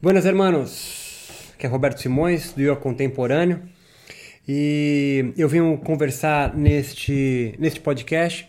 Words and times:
Buenas 0.00 0.24
hermanos, 0.24 1.52
que 1.58 1.66
é 1.66 1.68
Roberto 1.68 2.00
Simões 2.00 2.52
do 2.52 2.62
Yoga 2.62 2.76
Contemporâneo 2.76 3.62
e 4.46 5.32
eu 5.36 5.48
venho 5.48 5.76
conversar 5.76 6.56
neste, 6.56 7.52
neste 7.58 7.80
podcast 7.80 8.48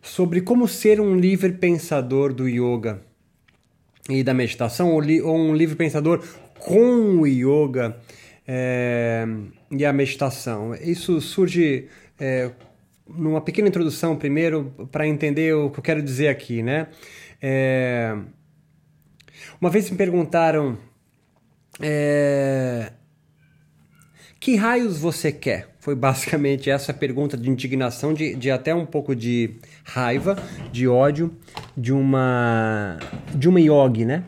sobre 0.00 0.40
como 0.40 0.68
ser 0.68 1.00
um 1.00 1.16
livre 1.16 1.50
pensador 1.54 2.32
do 2.32 2.48
yoga 2.48 3.02
e 4.08 4.22
da 4.22 4.32
meditação 4.32 4.92
ou, 4.92 5.00
li, 5.00 5.20
ou 5.20 5.36
um 5.36 5.56
livre 5.56 5.74
pensador 5.74 6.24
com 6.60 7.18
o 7.18 7.26
yoga 7.26 7.96
é, 8.46 9.26
e 9.72 9.84
a 9.84 9.92
meditação. 9.92 10.72
Isso 10.76 11.20
surge 11.20 11.88
é, 12.16 12.48
numa 13.08 13.40
pequena 13.40 13.66
introdução 13.66 14.14
primeiro 14.14 14.72
para 14.92 15.04
entender 15.04 15.52
o 15.52 15.68
que 15.68 15.80
eu 15.80 15.82
quero 15.82 16.00
dizer 16.00 16.28
aqui, 16.28 16.62
né? 16.62 16.86
É, 17.42 18.16
uma 19.60 19.70
vez 19.70 19.90
me 19.90 19.96
perguntaram 19.96 20.78
é, 21.80 22.92
que 24.40 24.56
raios 24.56 24.98
você 24.98 25.30
quer? 25.30 25.68
Foi 25.80 25.94
basicamente 25.94 26.70
essa 26.70 26.94
pergunta 26.94 27.36
de 27.36 27.50
indignação, 27.50 28.14
de, 28.14 28.34
de 28.34 28.50
até 28.50 28.74
um 28.74 28.86
pouco 28.86 29.14
de 29.14 29.56
raiva, 29.84 30.36
de 30.72 30.88
ódio, 30.88 31.36
de 31.76 31.92
uma 31.92 32.98
de 33.34 33.48
uma 33.48 33.60
yogi, 33.60 34.06
né? 34.06 34.24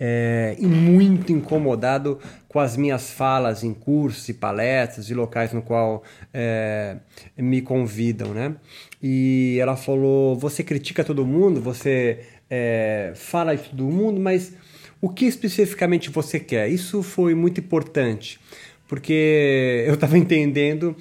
É, 0.00 0.54
e 0.60 0.66
muito 0.66 1.32
incomodado 1.32 2.20
com 2.46 2.60
as 2.60 2.76
minhas 2.76 3.10
falas 3.10 3.64
em 3.64 3.74
cursos 3.74 4.28
e 4.28 4.34
palestras 4.34 5.10
e 5.10 5.14
locais 5.14 5.52
no 5.52 5.60
qual 5.60 6.04
é, 6.32 6.98
me 7.36 7.60
convidam, 7.60 8.32
né? 8.32 8.54
E 9.02 9.58
ela 9.60 9.76
falou: 9.76 10.36
você 10.36 10.62
critica 10.62 11.02
todo 11.02 11.26
mundo, 11.26 11.60
você 11.60 12.20
é, 12.48 13.12
fala 13.16 13.56
de 13.56 13.70
todo 13.70 13.84
mundo, 13.84 14.20
mas 14.20 14.52
o 15.00 15.08
que 15.08 15.26
especificamente 15.26 16.10
você 16.10 16.40
quer? 16.40 16.68
Isso 16.68 17.02
foi 17.02 17.34
muito 17.34 17.60
importante, 17.60 18.40
porque 18.88 19.84
eu 19.86 19.94
estava 19.94 20.18
entendendo 20.18 20.96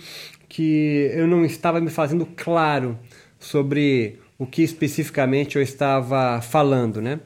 que 0.47 1.11
eu 1.13 1.27
não 1.27 1.43
estava 1.45 1.81
me 1.81 1.89
fazendo 1.89 2.25
claro 2.35 2.97
sobre 3.39 4.19
o 4.39 4.45
que 4.45 4.61
especificamente 4.61 5.55
eu 5.55 5.61
estava 5.61 6.41
falando, 6.41 7.01
né? 7.01 7.19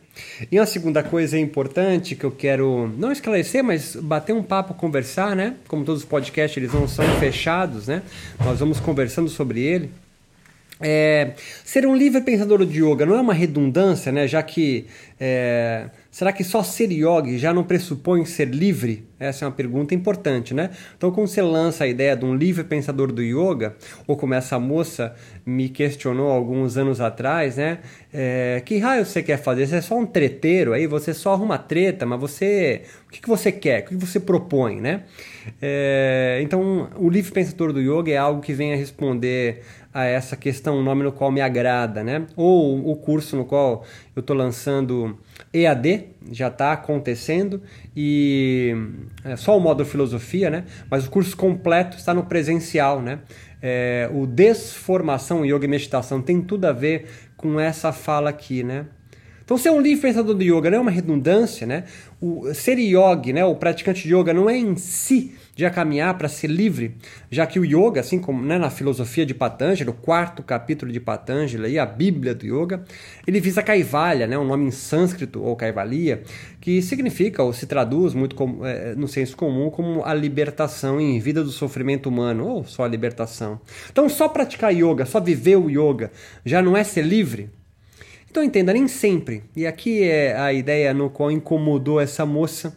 E 0.50 0.58
uma 0.58 0.66
segunda 0.66 1.04
coisa 1.04 1.38
importante 1.38 2.16
que 2.16 2.24
eu 2.24 2.32
quero 2.32 2.88
não 2.98 3.12
esclarecer, 3.12 3.64
mas 3.64 3.96
bater 3.98 4.34
um 4.34 4.42
papo, 4.42 4.74
conversar, 4.74 5.36
né? 5.36 5.56
Como 5.68 5.84
todos 5.84 6.04
os 6.04 6.08
podcasts 6.08 6.56
eles 6.56 6.74
não 6.74 6.88
são 6.88 7.06
fechados, 7.20 7.88
né? 7.88 8.02
Nós 8.40 8.60
vamos 8.60 8.80
conversando 8.80 9.30
sobre 9.30 9.62
ele. 9.62 9.92
É, 10.82 11.34
ser 11.64 11.86
um 11.86 11.96
livre 11.96 12.22
pensador 12.22 12.66
de 12.66 12.84
yoga 12.84 13.06
não 13.06 13.16
é 13.16 13.22
uma 13.22 13.34
redundância, 13.34 14.12
né? 14.12 14.28
Já 14.28 14.42
que 14.42 14.88
é, 15.20 15.90
será 16.10 16.34
que 16.34 16.44
só 16.44 16.64
ser 16.64 16.92
yogi 16.92 17.38
já 17.38 17.54
não 17.54 17.64
pressupõe 17.64 18.26
ser 18.26 18.48
livre? 18.48 19.08
Essa 19.20 19.46
é 19.46 19.48
uma 19.48 19.54
pergunta 19.54 19.94
importante, 19.94 20.52
né? 20.52 20.72
Então, 20.98 21.12
quando 21.12 21.28
você 21.28 21.44
lança 21.44 21.84
a 21.84 21.88
ideia 21.88 22.16
de 22.16 22.26
um 22.26 22.36
livre 22.36 22.64
pensador 22.64 23.12
do 23.12 23.22
yoga, 23.22 23.76
ou 24.08 24.18
como 24.18 24.34
essa 24.34 24.58
moça 24.58 25.14
me 25.46 25.70
questionou 25.70 26.32
alguns 26.32 26.76
anos 26.76 27.00
atrás, 27.00 27.58
né? 27.58 27.80
É, 28.12 28.64
que 28.66 28.80
raio 28.80 29.06
você 29.06 29.22
quer 29.22 29.38
fazer? 29.38 29.68
Você 29.68 29.76
é 29.76 29.82
só 29.82 29.96
um 29.96 30.08
treteiro 30.08 30.74
aí, 30.74 30.88
você 30.88 31.14
só 31.14 31.34
arruma 31.34 31.60
treta, 31.60 32.04
mas 32.04 32.20
você. 32.20 32.82
O 33.08 33.12
que, 33.12 33.22
que 33.22 33.30
você 33.30 33.52
quer? 33.52 33.84
O 33.84 33.86
que 33.86 33.96
você 33.96 34.20
propõe, 34.20 34.82
né? 34.82 35.04
É, 35.62 36.40
então, 36.42 36.90
o 36.96 37.10
livre 37.10 37.32
pensador 37.32 37.72
do 37.72 37.80
yoga 37.80 38.12
é 38.12 38.18
algo 38.18 38.42
que 38.42 38.54
vem 38.54 38.74
a 38.74 38.76
responder 38.76 39.62
a 39.94 40.06
essa 40.06 40.36
questão, 40.36 40.78
um 40.78 40.84
nome 40.84 41.04
no 41.04 41.12
qual 41.12 41.32
me 41.32 41.42
agrada, 41.42 42.04
né? 42.04 42.26
Ou 42.36 42.90
o 42.90 42.96
curso 42.96 43.36
no 43.36 43.46
qual 43.46 43.84
eu 44.16 44.22
estou 44.22 44.36
lançando 44.36 45.18
EAD, 45.54 46.06
já 46.32 46.48
está 46.48 46.72
acontecendo, 46.72 47.62
e 47.96 48.74
é 49.26 49.36
só 49.36 49.58
o 49.58 49.60
módulo 49.60 49.88
filosofia, 49.88 50.50
né? 50.50 50.66
Mas 50.90 51.06
o 51.06 51.10
curso 51.10 51.36
completo 51.36 51.98
está 51.98 52.14
no 52.14 52.24
presencial, 52.24 53.02
né? 53.02 53.20
É, 53.62 54.10
o 54.14 54.26
Desformação 54.26 55.46
Yoga 55.46 55.66
e 55.66 55.68
Meditação 55.68 56.22
tem 56.22 56.42
tudo 56.42 56.66
a 56.66 56.72
ver 56.72 57.08
com 57.36 57.60
essa 57.60 57.92
fala 57.92 58.30
aqui, 58.30 58.64
né? 58.64 58.86
Então, 59.52 59.60
ser 59.60 59.70
um 59.70 59.82
livre 59.82 60.02
pensador 60.02 60.34
do 60.34 60.42
yoga 60.42 60.72
não 60.72 60.78
é 60.78 60.80
uma 60.80 60.92
redundância, 60.92 61.68
né? 61.68 61.84
O 62.22 62.54
ser 62.54 62.80
yogi, 62.80 63.34
né, 63.34 63.44
o 63.44 63.54
praticante 63.54 64.08
de 64.08 64.16
yoga, 64.16 64.34
não 64.34 64.50
é 64.50 64.58
em 64.58 64.78
si 64.78 65.36
de 65.54 65.70
caminhar 65.70 66.18
para 66.18 66.30
ser 66.30 66.48
livre, 66.48 66.96
já 67.30 67.46
que 67.46 67.60
o 67.60 67.66
yoga, 67.66 68.00
assim 68.00 68.18
como 68.18 68.42
né, 68.42 68.58
na 68.58 68.70
filosofia 68.70 69.26
de 69.26 69.34
Patanjali, 69.34 69.90
o 69.90 69.94
quarto 69.94 70.42
capítulo 70.42 70.90
de 70.90 71.02
Patanjali, 71.02 71.78
a 71.78 71.86
Bíblia 71.86 72.34
do 72.34 72.46
yoga, 72.46 72.86
ele 73.28 73.42
visa 73.42 73.62
Kaivalya, 73.62 74.26
né, 74.26 74.38
um 74.38 74.46
nome 74.46 74.68
em 74.68 74.72
sânscrito 74.72 75.44
ou 75.44 75.54
Kaivalya, 75.58 76.24
que 76.62 76.82
significa 76.82 77.44
ou 77.44 77.52
se 77.52 77.68
traduz 77.68 78.14
muito 78.14 78.38
como, 78.38 78.66
é, 78.66 78.96
no 78.96 79.06
senso 79.06 79.36
comum 79.36 79.70
como 79.70 80.02
a 80.06 80.14
libertação 80.14 81.02
em 81.02 81.20
vida 81.20 81.44
do 81.44 81.52
sofrimento 81.52 82.08
humano, 82.08 82.48
ou 82.48 82.64
só 82.64 82.86
a 82.86 82.88
libertação. 82.88 83.60
Então, 83.92 84.08
só 84.08 84.30
praticar 84.30 84.74
yoga, 84.74 85.06
só 85.06 85.20
viver 85.20 85.58
o 85.58 85.70
yoga, 85.70 86.10
já 86.46 86.62
não 86.62 86.78
é 86.78 86.86
ser 86.86 87.02
livre? 87.02 87.50
Então 88.32 88.44
entenda, 88.44 88.74
nem 88.74 88.88
sempre. 88.88 89.44
E 89.56 89.68
aqui 89.68 90.02
é 90.02 90.36
a 90.36 90.52
ideia 90.52 90.94
no 90.94 91.10
qual 91.10 91.30
incomodou 91.30 92.02
essa 92.02 92.26
moça 92.26 92.76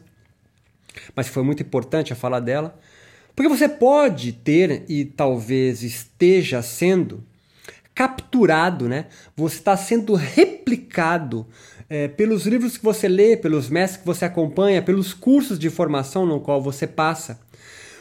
mas 1.15 1.29
foi 1.29 1.43
muito 1.43 1.63
importante 1.63 2.13
a 2.13 2.17
fala 2.17 2.41
dela, 2.41 2.79
porque 3.35 3.49
você 3.49 3.69
pode 3.69 4.33
ter 4.33 4.85
e 4.89 5.05
talvez 5.05 5.83
esteja 5.83 6.63
sendo 6.63 7.25
capturado, 7.95 8.89
né? 8.89 9.07
Você 9.37 9.57
está 9.57 9.77
sendo 9.77 10.15
replicado 10.15 11.47
é, 11.89 12.09
pelos 12.09 12.47
livros 12.47 12.77
que 12.77 12.85
você 12.85 13.09
lê, 13.09 13.37
pelos 13.37 13.69
mestres 13.69 14.01
que 14.01 14.07
você 14.07 14.25
acompanha, 14.25 14.83
pelos 14.83 15.13
cursos 15.13 15.59
de 15.59 15.71
formação 15.71 16.27
no 16.27 16.41
qual 16.41 16.61
você 16.61 16.87
passa, 16.87 17.41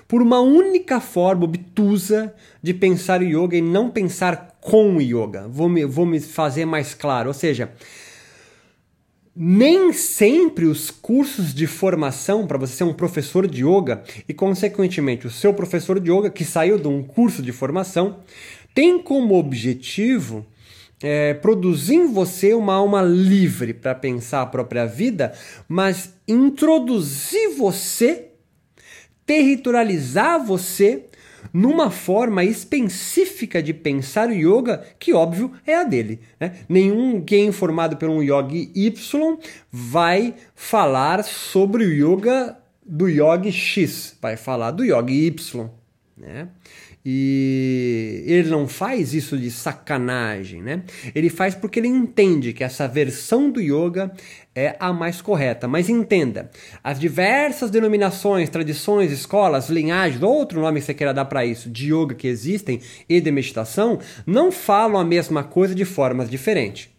por 0.07 0.21
uma 0.21 0.39
única 0.39 0.99
forma 0.99 1.45
obtusa 1.45 2.33
de 2.61 2.73
pensar 2.73 3.21
o 3.21 3.25
yoga 3.25 3.57
e 3.57 3.61
não 3.61 3.89
pensar 3.89 4.57
com 4.61 4.95
o 4.95 5.01
yoga. 5.01 5.47
Vou 5.47 5.69
me, 5.69 5.85
vou 5.85 6.05
me 6.05 6.19
fazer 6.19 6.65
mais 6.65 6.93
claro, 6.93 7.29
ou 7.29 7.33
seja, 7.33 7.71
nem 9.35 9.91
sempre 9.91 10.65
os 10.65 10.91
cursos 10.91 11.53
de 11.53 11.65
formação 11.65 12.45
para 12.45 12.57
você 12.57 12.73
ser 12.73 12.83
um 12.83 12.93
professor 12.93 13.47
de 13.47 13.65
yoga 13.65 14.03
e, 14.29 14.33
consequentemente, 14.33 15.25
o 15.25 15.31
seu 15.31 15.53
professor 15.53 15.99
de 15.99 16.11
yoga 16.11 16.29
que 16.29 16.45
saiu 16.45 16.77
de 16.77 16.87
um 16.87 17.01
curso 17.01 17.41
de 17.41 17.51
formação 17.51 18.19
tem 18.75 18.99
como 18.99 19.35
objetivo 19.35 20.45
é, 21.01 21.33
produzir 21.33 21.95
em 21.95 22.13
você 22.13 22.53
uma 22.53 22.75
alma 22.75 23.01
livre 23.01 23.73
para 23.73 23.93
pensar 23.95 24.41
a 24.41 24.45
própria 24.45 24.85
vida, 24.85 25.33
mas 25.67 26.13
introduzir 26.27 27.57
você, 27.57 28.29
territorializar 29.25 30.43
você 30.43 31.05
numa 31.51 31.89
forma 31.89 32.43
específica 32.43 33.61
de 33.61 33.73
pensar 33.73 34.29
o 34.29 34.33
yoga, 34.33 34.85
que 34.99 35.13
óbvio 35.13 35.51
é 35.65 35.75
a 35.75 35.83
dele. 35.83 36.19
Né? 36.39 36.59
Nenhum 36.69 37.21
quem 37.21 37.49
é 37.49 37.51
formado 37.51 37.97
por 37.97 38.09
um 38.09 38.21
yogi 38.21 38.71
Y 38.75 39.37
vai 39.71 40.35
falar 40.55 41.23
sobre 41.23 41.83
o 41.83 41.91
yoga 41.91 42.57
do 42.85 43.07
yogi 43.07 43.51
X, 43.51 44.17
vai 44.21 44.37
falar 44.37 44.71
do 44.71 44.83
yogi 44.83 45.25
Y. 45.25 45.69
Né? 46.15 46.47
E 47.05 48.23
ele 48.25 48.49
não 48.49 48.65
faz 48.65 49.13
isso 49.13 49.37
de 49.37 49.51
sacanagem, 49.51 50.61
né? 50.61 50.83
Ele 51.13 51.29
faz 51.29 51.53
porque 51.53 51.79
ele 51.79 51.89
entende 51.89 52.53
que 52.53 52.63
essa 52.63 52.87
versão 52.87 53.51
do 53.51 53.59
yoga 53.59 54.13
é 54.55 54.77
a 54.79 54.93
mais 54.93 55.21
correta. 55.21 55.67
Mas 55.67 55.89
entenda, 55.89 56.49
as 56.81 56.97
diversas 56.97 57.69
denominações, 57.69 58.49
tradições, 58.49 59.11
escolas, 59.11 59.69
linhagens, 59.69 60.23
outro 60.23 60.61
nome 60.61 60.79
que 60.79 60.85
você 60.85 60.93
queira 60.93 61.13
dar 61.13 61.25
para 61.25 61.45
isso, 61.45 61.69
de 61.69 61.93
yoga 61.93 62.15
que 62.15 62.27
existem 62.27 62.79
e 63.09 63.19
de 63.19 63.31
meditação, 63.31 63.99
não 64.25 64.49
falam 64.49 64.97
a 64.97 65.03
mesma 65.05 65.43
coisa 65.43 65.75
de 65.75 65.83
formas 65.83 66.29
diferentes. 66.29 66.92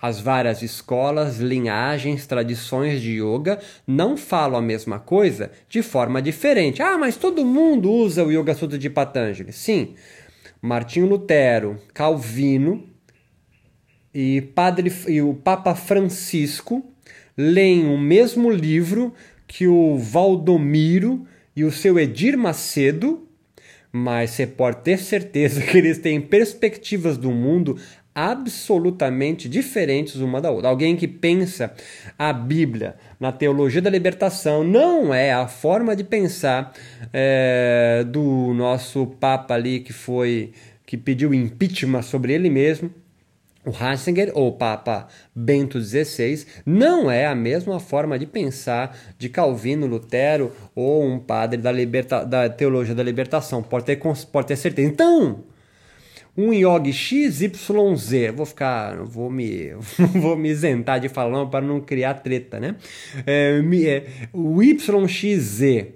As 0.00 0.20
várias 0.20 0.62
escolas, 0.62 1.38
linhagens, 1.38 2.26
tradições 2.26 3.00
de 3.00 3.20
yoga 3.20 3.58
não 3.86 4.16
falam 4.16 4.58
a 4.58 4.62
mesma 4.62 4.98
coisa 4.98 5.50
de 5.68 5.82
forma 5.82 6.22
diferente. 6.22 6.82
Ah, 6.82 6.96
mas 6.96 7.16
todo 7.16 7.44
mundo 7.44 7.90
usa 7.90 8.24
o 8.24 8.30
Yoga 8.30 8.54
Sutra 8.54 8.78
de 8.78 8.88
Patanjali. 8.88 9.52
Sim, 9.52 9.94
Martinho 10.62 11.06
Lutero, 11.06 11.80
Calvino 11.92 12.84
e, 14.14 14.40
Padre, 14.40 14.92
e 15.08 15.20
o 15.20 15.34
Papa 15.34 15.74
Francisco 15.74 16.84
leem 17.36 17.86
o 17.86 17.98
mesmo 17.98 18.50
livro 18.50 19.12
que 19.46 19.66
o 19.66 19.96
Valdomiro 19.96 21.26
e 21.54 21.64
o 21.64 21.72
seu 21.72 21.98
Edir 21.98 22.36
Macedo, 22.36 23.26
mas 23.90 24.30
você 24.30 24.46
pode 24.46 24.82
ter 24.82 24.98
certeza 24.98 25.62
que 25.66 25.76
eles 25.76 25.98
têm 25.98 26.20
perspectivas 26.20 27.16
do 27.16 27.30
mundo 27.30 27.76
absolutamente 28.18 29.48
diferentes 29.48 30.16
uma 30.16 30.40
da 30.40 30.50
outra. 30.50 30.68
Alguém 30.68 30.96
que 30.96 31.06
pensa 31.06 31.72
a 32.18 32.32
Bíblia 32.32 32.96
na 33.20 33.30
teologia 33.30 33.80
da 33.80 33.88
libertação 33.88 34.64
não 34.64 35.14
é 35.14 35.32
a 35.32 35.46
forma 35.46 35.94
de 35.94 36.02
pensar 36.02 36.72
é, 37.12 38.04
do 38.08 38.52
nosso 38.54 39.06
Papa 39.20 39.54
ali 39.54 39.78
que 39.78 39.92
foi 39.92 40.52
que 40.84 40.96
pediu 40.96 41.32
impeachment 41.32 42.02
sobre 42.02 42.32
ele 42.32 42.50
mesmo 42.50 42.90
o 43.64 43.70
Ratzinger, 43.70 44.32
ou 44.34 44.52
Papa 44.52 45.08
Bento 45.34 45.80
XVI, 45.80 46.46
não 46.64 47.10
é 47.10 47.26
a 47.26 47.34
mesma 47.34 47.78
forma 47.78 48.18
de 48.18 48.24
pensar 48.24 48.96
de 49.18 49.28
Calvino, 49.28 49.86
Lutero 49.86 50.50
ou 50.74 51.04
um 51.04 51.18
padre 51.18 51.60
da, 51.60 51.70
liberta, 51.70 52.24
da 52.24 52.48
teologia 52.48 52.94
da 52.94 53.02
libertação. 53.02 53.62
Pode 53.62 53.84
ter, 53.84 54.00
pode 54.32 54.46
ter 54.48 54.56
certeza. 54.56 54.88
Então, 54.88 55.44
um 56.38 56.52
yogi 56.52 56.92
XYZ, 56.92 58.32
vou 58.32 58.46
ficar, 58.46 59.02
vou 59.02 59.28
me, 59.28 59.72
vou 60.14 60.36
me 60.36 60.48
isentar 60.48 61.00
de 61.00 61.08
falar 61.08 61.44
para 61.46 61.66
não 61.66 61.80
criar 61.80 62.14
treta, 62.14 62.60
né? 62.60 62.76
É, 63.26 63.60
é, 63.84 64.06
o 64.32 64.62
YXZ, 64.62 65.88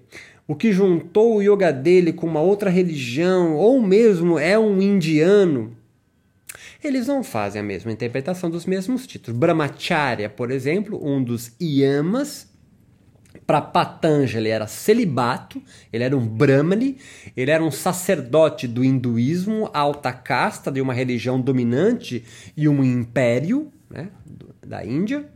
o 0.48 0.56
que 0.56 0.72
juntou 0.72 1.36
o 1.36 1.42
yoga 1.42 1.72
dele 1.72 2.12
com 2.12 2.26
uma 2.26 2.40
outra 2.40 2.68
religião, 2.68 3.54
ou 3.54 3.80
mesmo 3.80 4.36
é 4.36 4.58
um 4.58 4.82
indiano, 4.82 5.76
eles 6.82 7.06
não 7.06 7.22
fazem 7.22 7.60
a 7.60 7.64
mesma 7.64 7.92
interpretação 7.92 8.50
dos 8.50 8.66
mesmos 8.66 9.06
títulos. 9.06 9.38
Brahmacharya, 9.38 10.28
por 10.28 10.50
exemplo, 10.50 11.00
um 11.06 11.22
dos 11.22 11.52
yamas, 11.62 12.51
para 13.52 13.60
Patanjali 13.60 14.48
era 14.48 14.66
celibato, 14.66 15.62
ele 15.92 16.02
era 16.02 16.16
um 16.16 16.26
brahmane, 16.26 16.96
ele 17.36 17.50
era 17.50 17.62
um 17.62 17.70
sacerdote 17.70 18.66
do 18.66 18.82
hinduísmo, 18.82 19.68
alta 19.74 20.10
casta 20.10 20.72
de 20.72 20.80
uma 20.80 20.94
religião 20.94 21.38
dominante 21.38 22.24
e 22.56 22.66
um 22.66 22.82
império 22.82 23.70
né, 23.90 24.08
da 24.66 24.82
Índia, 24.82 25.28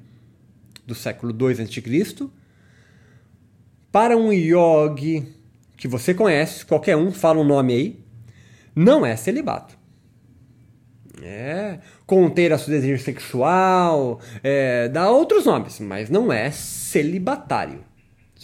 do 0.87 0.95
século 0.95 1.37
II 1.39 1.63
a.C. 1.63 2.29
Para 3.93 4.17
um 4.17 4.33
yogi 4.33 5.29
que 5.77 5.87
você 5.87 6.15
conhece, 6.15 6.65
qualquer 6.65 6.97
um, 6.97 7.13
fala 7.13 7.41
um 7.41 7.45
nome 7.45 7.75
aí, 7.75 8.01
não 8.75 9.05
é 9.05 9.15
celibato. 9.15 9.77
É, 11.23 11.81
conter 12.07 12.51
a 12.51 12.57
sua 12.57 12.73
desejo 12.73 13.05
sexual, 13.05 14.21
é, 14.43 14.89
dá 14.89 15.11
outros 15.11 15.45
nomes, 15.45 15.81
mas 15.81 16.09
não 16.09 16.33
é 16.33 16.51
celibatário. 16.51 17.85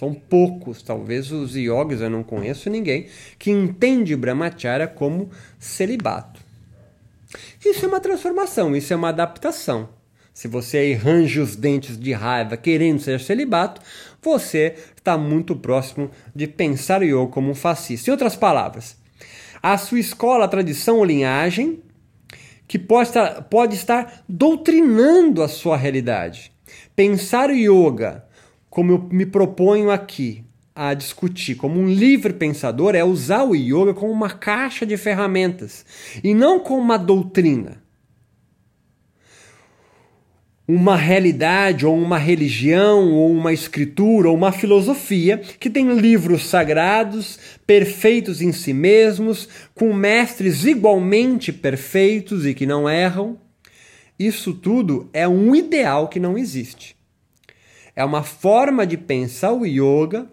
São 0.02 0.12
poucos, 0.12 0.82
talvez 0.82 1.30
os 1.30 1.54
yogis, 1.54 2.00
eu 2.00 2.10
não 2.10 2.24
conheço 2.24 2.68
ninguém, 2.68 3.06
que 3.38 3.52
entende 3.52 4.16
Brahmacharya 4.16 4.88
como 4.88 5.30
celibato. 5.60 6.40
Isso 7.64 7.84
é 7.84 7.88
uma 7.88 8.00
transformação, 8.00 8.74
isso 8.74 8.92
é 8.92 8.96
uma 8.96 9.10
adaptação. 9.10 9.90
Se 10.34 10.48
você 10.48 10.78
aí 10.78 10.92
range 10.94 11.38
os 11.38 11.54
dentes 11.54 11.96
de 11.96 12.12
raiva 12.12 12.56
querendo 12.56 12.98
ser 12.98 13.20
celibato, 13.20 13.80
você 14.20 14.74
está 14.96 15.16
muito 15.16 15.54
próximo 15.54 16.10
de 16.34 16.48
pensar 16.48 17.00
o 17.00 17.04
yoga 17.04 17.28
como 17.28 17.52
um 17.52 17.54
fascista. 17.54 18.10
Em 18.10 18.12
outras 18.12 18.34
palavras, 18.34 18.96
a 19.62 19.78
sua 19.78 20.00
escola, 20.00 20.48
tradição 20.48 20.96
ou 20.96 21.04
linhagem 21.04 21.80
que 22.66 22.76
pode 22.76 23.10
estar, 23.10 23.42
pode 23.42 23.76
estar 23.76 24.24
doutrinando 24.28 25.44
a 25.44 25.48
sua 25.48 25.76
realidade. 25.76 26.50
Pensar 26.96 27.50
o 27.50 27.54
yoga, 27.54 28.24
como 28.72 28.90
eu 28.90 29.08
me 29.10 29.26
proponho 29.26 29.90
aqui 29.90 30.42
a 30.74 30.94
discutir, 30.94 31.56
como 31.56 31.78
um 31.78 31.86
livre 31.86 32.32
pensador, 32.32 32.94
é 32.94 33.04
usar 33.04 33.44
o 33.44 33.54
yoga 33.54 33.92
como 33.92 34.10
uma 34.10 34.30
caixa 34.30 34.86
de 34.86 34.96
ferramentas 34.96 35.84
e 36.24 36.32
não 36.32 36.58
como 36.58 36.80
uma 36.80 36.96
doutrina 36.96 37.82
uma 40.66 40.96
realidade, 40.96 41.84
ou 41.84 41.94
uma 41.94 42.16
religião, 42.16 43.12
ou 43.12 43.30
uma 43.30 43.52
escritura, 43.52 44.30
ou 44.30 44.34
uma 44.34 44.52
filosofia 44.52 45.36
que 45.36 45.68
tem 45.68 45.92
livros 45.98 46.46
sagrados, 46.46 47.38
perfeitos 47.66 48.40
em 48.40 48.52
si 48.52 48.72
mesmos, 48.72 49.48
com 49.74 49.92
mestres 49.92 50.64
igualmente 50.64 51.52
perfeitos 51.52 52.46
e 52.46 52.54
que 52.54 52.64
não 52.64 52.88
erram. 52.88 53.36
Isso 54.18 54.54
tudo 54.54 55.10
é 55.12 55.28
um 55.28 55.54
ideal 55.54 56.08
que 56.08 56.18
não 56.18 56.38
existe. 56.38 56.96
É 57.94 58.04
uma 58.04 58.22
forma 58.22 58.86
de 58.86 58.96
pensar 58.96 59.52
o 59.52 59.66
yoga 59.66 60.26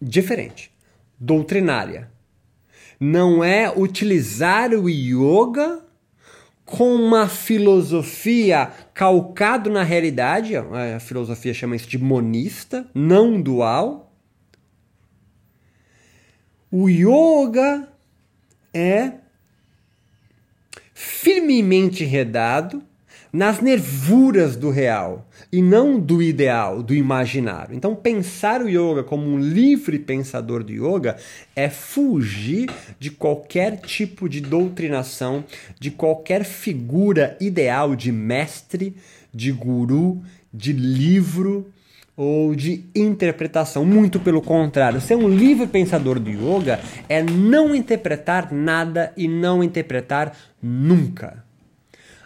diferente, 0.00 0.72
doutrinária. 1.18 2.10
Não 2.98 3.42
é 3.42 3.70
utilizar 3.70 4.72
o 4.72 4.88
yoga 4.88 5.84
com 6.64 6.94
uma 6.94 7.28
filosofia 7.28 8.72
calcado 8.94 9.70
na 9.70 9.82
realidade, 9.82 10.56
a 10.56 10.98
filosofia 11.00 11.52
chama 11.52 11.76
isso 11.76 11.88
de 11.88 11.98
monista, 11.98 12.88
não 12.94 13.40
dual. 13.40 14.12
O 16.70 16.88
yoga 16.88 17.88
é 18.72 19.14
firmemente 20.94 22.04
redado 22.04 22.82
nas 23.32 23.60
nervuras 23.60 24.56
do 24.56 24.68
real 24.68 25.26
e 25.50 25.62
não 25.62 25.98
do 25.98 26.22
ideal, 26.22 26.82
do 26.82 26.94
imaginário. 26.94 27.74
Então, 27.74 27.94
pensar 27.94 28.60
o 28.60 28.68
yoga 28.68 29.02
como 29.02 29.26
um 29.26 29.38
livre 29.38 29.98
pensador 29.98 30.62
do 30.62 30.72
yoga 30.72 31.16
é 31.56 31.70
fugir 31.70 32.70
de 33.00 33.10
qualquer 33.10 33.78
tipo 33.80 34.28
de 34.28 34.40
doutrinação, 34.40 35.44
de 35.80 35.90
qualquer 35.90 36.44
figura 36.44 37.36
ideal 37.40 37.96
de 37.96 38.12
mestre, 38.12 38.94
de 39.32 39.50
guru, 39.50 40.22
de 40.52 40.74
livro 40.74 41.72
ou 42.14 42.54
de 42.54 42.84
interpretação. 42.94 43.86
Muito 43.86 44.20
pelo 44.20 44.42
contrário, 44.42 45.00
ser 45.00 45.16
um 45.16 45.28
livre 45.28 45.66
pensador 45.66 46.20
do 46.20 46.28
yoga 46.28 46.80
é 47.08 47.22
não 47.22 47.74
interpretar 47.74 48.52
nada 48.52 49.10
e 49.16 49.26
não 49.26 49.64
interpretar 49.64 50.36
nunca. 50.62 51.42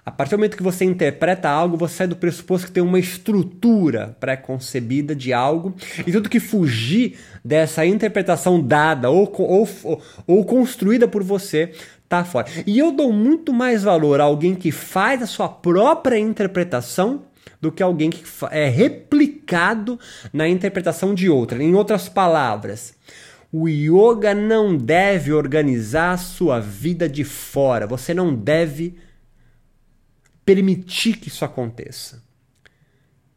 A 0.07 0.11
partir 0.13 0.37
do 0.37 0.39
momento 0.39 0.57
que 0.57 0.63
você 0.63 0.85
interpreta 0.85 1.49
algo, 1.49 1.77
você 1.77 1.97
sai 1.97 2.07
do 2.07 2.15
pressuposto 2.15 2.69
que 2.69 2.73
tem 2.73 2.83
uma 2.83 2.97
estrutura 2.97 4.17
pré-concebida 4.21 5.17
de 5.17 5.33
algo, 5.33 5.75
e 6.07 6.13
tudo 6.13 6.29
que 6.29 6.39
fugir 6.39 7.19
dessa 7.45 7.85
interpretação 7.85 8.63
dada 8.63 9.11
ou, 9.11 9.29
ou, 9.37 9.69
ou 10.25 10.45
construída 10.45 11.09
por 11.09 11.25
você 11.25 11.73
tá 12.09 12.25
fora. 12.25 12.47
E 12.65 12.79
eu 12.79 12.93
dou 12.93 13.13
muito 13.13 13.53
mais 13.53 13.83
valor 13.83 14.21
a 14.21 14.25
alguém 14.25 14.55
que 14.55 14.71
faz 14.71 15.23
a 15.23 15.27
sua 15.27 15.49
própria 15.49 16.17
interpretação 16.17 17.23
do 17.61 17.73
que 17.73 17.83
alguém 17.83 18.09
que 18.09 18.23
é 18.53 18.69
replicado 18.69 19.99
na 20.33 20.49
interpretação 20.49 21.17
de 21.17 21.29
outra. 21.29 21.61
Em 21.61 21.75
outras 21.75 22.09
palavras, 22.09 22.95
o 23.53 23.69
yoga 23.69 24.35
não 24.35 24.77
deve 24.77 25.33
organizar 25.33 26.13
a 26.13 26.17
sua 26.17 26.61
vida 26.61 27.09
de 27.09 27.25
fora. 27.25 27.89
Você 27.89 28.15
não 28.15 28.33
deve 28.33 28.95
permitir 30.47 31.17
que 31.19 31.29
isso 31.29 31.45
aconteça. 31.45 32.25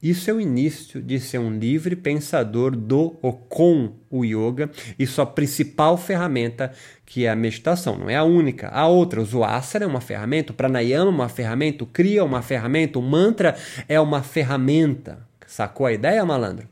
Isso 0.01 0.29
é 0.29 0.33
o 0.33 0.39
início 0.39 1.01
de 1.01 1.19
ser 1.19 1.39
um 1.39 1.57
livre 1.59 1.93
pensador 1.93 2.73
do 2.73 3.17
ou 3.21 3.33
com 3.33 3.95
o 4.09 4.23
yoga 4.23 4.71
e 4.97 5.05
sua 5.05 5.25
principal 5.25 5.97
ferramenta, 5.97 6.71
que 7.05 7.25
é 7.25 7.29
a 7.29 7.35
meditação. 7.35 7.97
Não 7.97 8.09
é 8.09 8.15
a 8.15 8.23
única. 8.23 8.69
A 8.69 8.87
outra, 8.87 9.21
o 9.21 9.43
asana 9.43 9.83
é 9.83 9.87
uma 9.87 9.99
ferramenta, 9.99 10.53
o 10.53 10.55
pranayama 10.55 11.11
é 11.11 11.13
uma 11.13 11.27
ferramenta, 11.27 11.83
o 11.83 11.87
kriya 11.87 12.21
é 12.21 12.23
uma 12.23 12.41
ferramenta, 12.41 12.97
o 12.97 13.01
mantra 13.01 13.57
é 13.89 13.99
uma 13.99 14.23
ferramenta. 14.23 15.27
Sacou 15.45 15.85
a 15.85 15.91
ideia, 15.91 16.23
malandro? 16.23 16.69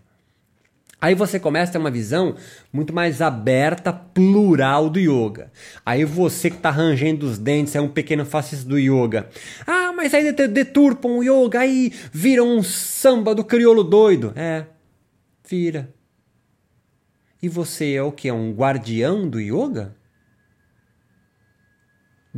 Aí 0.99 1.13
você 1.13 1.39
começa 1.39 1.69
a 1.69 1.73
ter 1.73 1.77
uma 1.77 1.91
visão 1.91 2.35
muito 2.73 2.91
mais 2.91 3.21
aberta, 3.21 3.93
plural 3.93 4.89
do 4.89 4.99
yoga. 4.99 5.51
Aí 5.85 6.03
você 6.03 6.49
que 6.49 6.57
está 6.57 6.71
rangendo 6.71 7.27
os 7.27 7.37
dentes 7.37 7.75
é 7.75 7.81
um 7.81 7.87
pequeno 7.87 8.25
fascista 8.25 8.67
do 8.67 8.79
yoga. 8.79 9.29
Ah, 9.65 9.93
mas 9.95 10.13
aí 10.15 10.31
deturpam 10.31 11.17
o 11.17 11.23
yoga, 11.23 11.59
aí 11.59 11.93
viram 12.11 12.57
um 12.57 12.63
samba 12.63 13.35
do 13.35 13.43
crioulo 13.43 13.83
doido. 13.83 14.33
É, 14.35 14.65
vira. 15.47 15.93
E 17.41 17.47
você 17.47 17.93
é 17.93 18.01
o 18.01 18.11
que? 18.11 18.27
É 18.27 18.33
um 18.33 18.51
guardião 18.51 19.29
do 19.29 19.39
yoga? 19.39 19.95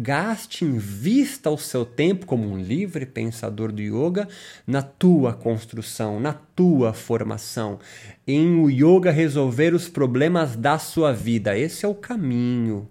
Gaste, 0.01 0.63
invista 0.63 1.49
o 1.49 1.57
seu 1.57 1.83
tempo 1.83 2.25
como 2.25 2.49
um 2.49 2.57
livre 2.57 3.05
pensador 3.05 3.69
do 3.69 3.81
yoga 3.81 4.29
na 4.65 4.81
tua 4.81 5.33
construção, 5.33 6.21
na 6.21 6.31
tua 6.31 6.93
formação, 6.93 7.79
em 8.25 8.61
o 8.61 8.69
yoga 8.69 9.11
resolver 9.11 9.73
os 9.73 9.89
problemas 9.89 10.55
da 10.55 10.79
sua 10.79 11.11
vida. 11.11 11.57
Esse 11.57 11.85
é 11.85 11.87
o 11.89 11.93
caminho 11.93 12.87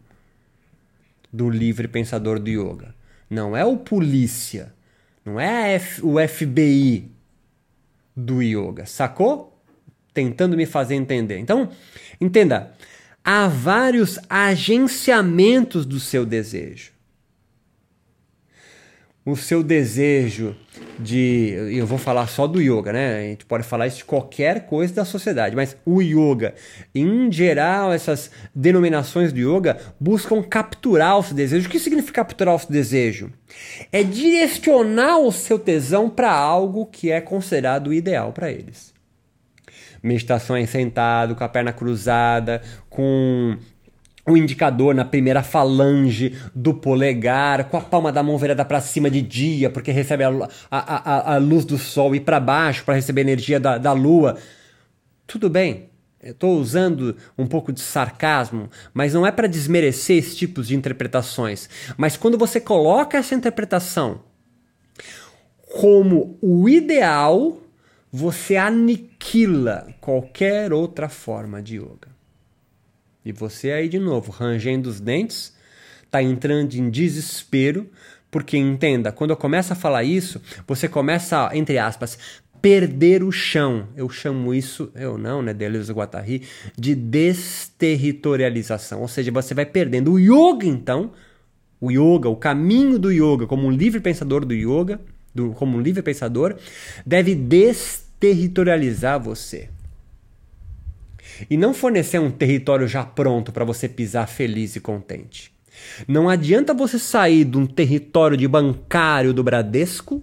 do 1.32 1.48
livre 1.48 1.88
pensador 1.88 2.38
do 2.38 2.50
yoga. 2.50 2.94
Não 3.30 3.56
é 3.56 3.64
o 3.64 3.78
polícia, 3.78 4.74
não 5.24 5.40
é 5.40 5.80
o 6.02 6.16
FBI 6.28 7.10
do 8.14 8.42
yoga, 8.42 8.84
sacou? 8.84 9.58
Tentando 10.12 10.58
me 10.58 10.66
fazer 10.66 10.94
entender. 10.94 11.38
Então, 11.38 11.70
entenda, 12.20 12.74
há 13.24 13.48
vários 13.48 14.18
agenciamentos 14.28 15.86
do 15.86 15.98
seu 15.98 16.26
desejo. 16.26 16.97
O 19.30 19.36
seu 19.36 19.62
desejo 19.62 20.56
de. 20.98 21.52
Eu 21.70 21.86
vou 21.86 21.98
falar 21.98 22.26
só 22.28 22.46
do 22.46 22.60
yoga, 22.60 22.92
né? 22.92 23.18
A 23.18 23.22
gente 23.22 23.44
pode 23.44 23.62
falar 23.62 23.86
isso 23.86 23.98
de 23.98 24.04
qualquer 24.04 24.66
coisa 24.66 24.94
da 24.94 25.04
sociedade, 25.04 25.54
mas 25.54 25.76
o 25.84 26.00
yoga, 26.00 26.54
em 26.94 27.30
geral, 27.30 27.92
essas 27.92 28.30
denominações 28.54 29.32
do 29.32 29.38
yoga 29.38 29.78
buscam 30.00 30.42
capturar 30.42 31.18
o 31.18 31.22
seu 31.22 31.34
desejo. 31.34 31.68
O 31.68 31.70
que 31.70 31.78
significa 31.78 32.24
capturar 32.24 32.54
o 32.54 32.58
seu 32.58 32.70
desejo? 32.70 33.30
É 33.92 34.02
direcionar 34.02 35.18
o 35.18 35.30
seu 35.30 35.58
tesão 35.58 36.08
para 36.08 36.32
algo 36.32 36.86
que 36.86 37.10
é 37.10 37.20
considerado 37.20 37.92
ideal 37.92 38.32
para 38.32 38.50
eles. 38.50 38.94
Meditação 40.02 40.56
é 40.56 40.64
sentado, 40.64 41.34
com 41.34 41.44
a 41.44 41.48
perna 41.48 41.72
cruzada, 41.72 42.62
com 42.88 43.58
o 44.28 44.36
indicador 44.36 44.94
na 44.94 45.04
primeira 45.04 45.42
falange 45.42 46.36
do 46.54 46.74
polegar, 46.74 47.64
com 47.64 47.76
a 47.76 47.80
palma 47.80 48.12
da 48.12 48.22
mão 48.22 48.36
virada 48.38 48.64
para 48.64 48.80
cima 48.80 49.10
de 49.10 49.22
dia, 49.22 49.70
porque 49.70 49.90
recebe 49.90 50.24
a, 50.24 50.30
a, 50.70 51.12
a, 51.30 51.34
a 51.34 51.36
luz 51.38 51.64
do 51.64 51.78
sol 51.78 52.14
e 52.14 52.20
para 52.20 52.38
baixo 52.38 52.84
para 52.84 52.94
receber 52.94 53.22
a 53.22 53.24
energia 53.24 53.58
da, 53.58 53.78
da 53.78 53.92
lua. 53.92 54.36
Tudo 55.26 55.48
bem, 55.48 55.90
estou 56.22 56.58
usando 56.58 57.16
um 57.36 57.46
pouco 57.46 57.72
de 57.72 57.80
sarcasmo, 57.80 58.70
mas 58.92 59.14
não 59.14 59.26
é 59.26 59.30
para 59.30 59.46
desmerecer 59.46 60.18
esses 60.18 60.36
tipos 60.36 60.68
de 60.68 60.76
interpretações. 60.76 61.68
Mas 61.96 62.16
quando 62.16 62.38
você 62.38 62.60
coloca 62.60 63.18
essa 63.18 63.34
interpretação 63.34 64.20
como 65.80 66.38
o 66.40 66.68
ideal, 66.68 67.58
você 68.10 68.56
aniquila 68.56 69.86
qualquer 70.00 70.72
outra 70.72 71.08
forma 71.08 71.62
de 71.62 71.76
yoga. 71.76 72.17
E 73.28 73.32
você 73.32 73.70
aí 73.72 73.90
de 73.90 73.98
novo, 73.98 74.32
rangendo 74.32 74.88
os 74.88 75.00
dentes, 75.00 75.52
está 76.02 76.22
entrando 76.22 76.72
em 76.72 76.88
desespero, 76.88 77.86
porque 78.30 78.56
entenda, 78.56 79.12
quando 79.12 79.32
eu 79.32 79.36
começo 79.36 79.70
a 79.70 79.76
falar 79.76 80.02
isso, 80.02 80.40
você 80.66 80.88
começa, 80.88 81.50
entre 81.52 81.76
aspas, 81.76 82.18
perder 82.62 83.22
o 83.22 83.30
chão. 83.30 83.86
Eu 83.94 84.08
chamo 84.08 84.54
isso, 84.54 84.90
eu 84.94 85.18
não, 85.18 85.42
né, 85.42 85.52
Deleuze 85.52 85.92
Guattari, 85.92 86.44
de 86.74 86.94
desterritorialização. 86.94 89.02
Ou 89.02 89.08
seja, 89.08 89.30
você 89.30 89.52
vai 89.52 89.66
perdendo 89.66 90.14
o 90.14 90.18
yoga, 90.18 90.64
então, 90.64 91.12
o 91.78 91.90
yoga, 91.90 92.30
o 92.30 92.36
caminho 92.36 92.98
do 92.98 93.12
yoga, 93.12 93.46
como 93.46 93.66
um 93.66 93.70
livre 93.70 94.00
pensador 94.00 94.46
do 94.46 94.54
yoga, 94.54 94.98
do, 95.34 95.50
como 95.50 95.76
um 95.76 95.82
livre 95.82 96.02
pensador, 96.02 96.56
deve 97.04 97.34
desterritorializar 97.34 99.20
você 99.20 99.68
e 101.48 101.56
não 101.56 101.74
fornecer 101.74 102.18
um 102.18 102.30
território 102.30 102.88
já 102.88 103.04
pronto 103.04 103.52
para 103.52 103.64
você 103.64 103.88
pisar 103.88 104.26
feliz 104.26 104.76
e 104.76 104.80
contente. 104.80 105.52
Não 106.06 106.28
adianta 106.28 106.74
você 106.74 106.98
sair 106.98 107.44
de 107.44 107.56
um 107.56 107.66
território 107.66 108.36
de 108.36 108.48
bancário 108.48 109.32
do 109.32 109.44
Bradesco, 109.44 110.22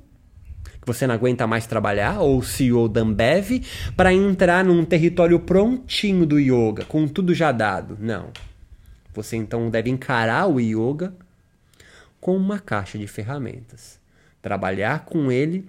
que 0.64 0.88
você 0.88 1.08
não 1.08 1.16
aguenta 1.16 1.48
mais 1.48 1.66
trabalhar, 1.66 2.20
ou 2.20 2.44
CEO 2.44 2.88
da 2.88 3.02
Ambev, 3.02 3.62
para 3.96 4.14
entrar 4.14 4.64
num 4.64 4.84
território 4.84 5.40
prontinho 5.40 6.26
do 6.26 6.40
yoga, 6.40 6.86
com 6.86 7.08
tudo 7.08 7.34
já 7.34 7.52
dado. 7.52 7.98
Não. 8.00 8.30
Você 9.14 9.38
então 9.38 9.70
deve 9.70 9.90
encarar 9.90 10.48
o 10.48 10.60
yoga 10.60 11.14
com 12.20 12.36
uma 12.36 12.60
caixa 12.60 12.98
de 12.98 13.08
ferramentas. 13.08 14.00
Trabalhar 14.42 15.06
com 15.06 15.32
ele 15.32 15.66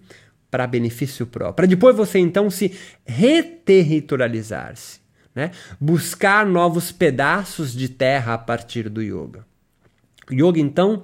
para 0.50 0.66
benefício 0.66 1.26
próprio. 1.26 1.54
Para 1.54 1.66
depois 1.66 1.96
você 1.96 2.18
então 2.18 2.50
se 2.50 2.72
reterritorializar-se 3.06 5.05
né? 5.36 5.50
Buscar 5.78 6.46
novos 6.46 6.90
pedaços 6.90 7.74
de 7.74 7.90
terra 7.90 8.32
a 8.32 8.38
partir 8.38 8.88
do 8.88 9.02
yoga. 9.02 9.44
O 10.30 10.34
yoga, 10.34 10.58
então, 10.58 11.02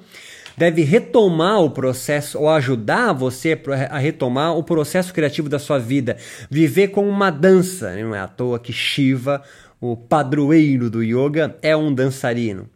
deve 0.57 0.83
retomar 0.83 1.61
o 1.61 1.71
processo 1.71 2.41
ou 2.41 2.49
ajudar 2.49 3.13
você 3.13 3.61
a 3.91 3.99
retomar 3.99 4.57
o 4.57 4.65
processo 4.65 5.13
criativo 5.13 5.49
da 5.49 5.59
sua 5.59 5.79
vida, 5.79 6.17
viver 6.51 6.89
como 6.89 7.09
uma 7.09 7.31
dança. 7.31 7.95
Não 7.95 8.15
é 8.15 8.21
à 8.21 8.27
toa 8.27 8.59
que 8.59 8.73
Shiva, 8.73 9.43
o 9.79 9.97
padroeiro 9.97 10.89
do 10.89 11.03
yoga, 11.03 11.57
é 11.61 11.77
um 11.77 11.95
dançarino. 11.95 12.69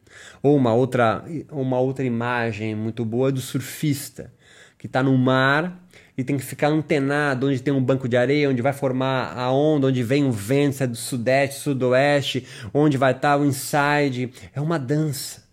Ou 0.42 0.54
uma 0.56 0.74
outra, 0.74 1.24
uma 1.50 1.80
outra 1.80 2.04
imagem 2.04 2.74
muito 2.74 3.04
boa 3.04 3.32
do 3.32 3.40
surfista, 3.40 4.30
que 4.78 4.86
está 4.86 5.02
no 5.02 5.16
mar 5.16 5.85
e 6.16 6.24
tem 6.24 6.38
que 6.38 6.44
ficar 6.44 6.68
antenado 6.68 7.46
onde 7.46 7.60
tem 7.60 7.74
um 7.74 7.82
banco 7.82 8.08
de 8.08 8.16
areia, 8.16 8.48
onde 8.48 8.62
vai 8.62 8.72
formar 8.72 9.36
a 9.36 9.52
onda, 9.52 9.88
onde 9.88 10.02
vem 10.02 10.24
o 10.24 10.32
vento, 10.32 10.76
se 10.76 10.82
é 10.82 10.86
do 10.86 10.96
sudeste, 10.96 11.60
sudoeste, 11.60 12.46
onde 12.72 12.96
vai 12.96 13.12
estar 13.12 13.36
o 13.38 13.44
inside. 13.44 14.32
É 14.54 14.60
uma 14.60 14.78
dança. 14.78 15.44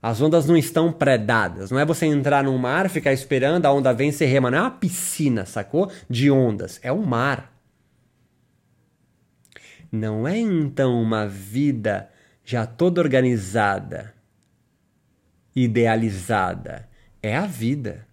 As 0.00 0.22
ondas 0.22 0.46
não 0.46 0.56
estão 0.56 0.90
pré-dadas. 0.90 1.70
Não 1.70 1.78
é 1.78 1.84
você 1.84 2.06
entrar 2.06 2.44
num 2.44 2.56
mar, 2.56 2.88
ficar 2.88 3.12
esperando, 3.12 3.66
a 3.66 3.72
onda 3.72 3.92
vem 3.92 4.08
e 4.08 4.12
você 4.12 4.24
rema. 4.24 4.50
Não 4.50 4.58
é 4.58 4.60
uma 4.62 4.70
piscina, 4.70 5.44
sacou? 5.44 5.90
De 6.08 6.30
ondas. 6.30 6.80
É 6.82 6.90
um 6.90 7.04
mar. 7.04 7.52
Não 9.92 10.26
é 10.26 10.38
então 10.38 11.00
uma 11.00 11.26
vida 11.26 12.08
já 12.44 12.64
toda 12.64 13.00
organizada, 13.02 14.14
idealizada. 15.54 16.88
É 17.22 17.36
a 17.36 17.46
vida 17.46 18.07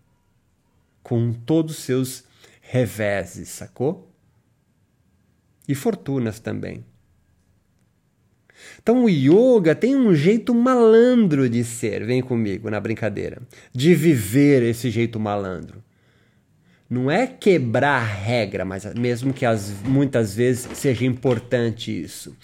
com 1.05 1.31
todos 1.31 1.77
os 1.77 1.83
seus 1.83 2.24
reveses, 2.59 3.50
sacou? 3.50 4.12
E 5.67 5.75
fortunas 5.75 6.39
também. 6.39 6.83
Então 8.81 9.03
o 9.03 9.09
yoga 9.09 9.75
tem 9.75 9.95
um 9.95 10.15
jeito 10.15 10.51
malandro 10.55 11.47
de 11.47 11.63
ser, 11.63 12.03
vem 12.03 12.24
comigo 12.24 12.71
na 12.71 12.79
brincadeira, 12.79 13.39
de 13.71 13.93
viver 13.93 14.63
esse 14.63 14.89
jeito 14.89 15.19
malandro. 15.19 15.83
Não 16.89 17.12
é 17.12 17.27
quebrar 17.27 18.01
a 18.01 18.03
regra, 18.03 18.65
mas 18.65 18.91
mesmo 18.95 19.31
que 19.31 19.45
as, 19.45 19.69
muitas 19.83 20.33
vezes 20.33 20.75
seja 20.75 21.05
importante 21.05 21.91
isso 21.91 22.35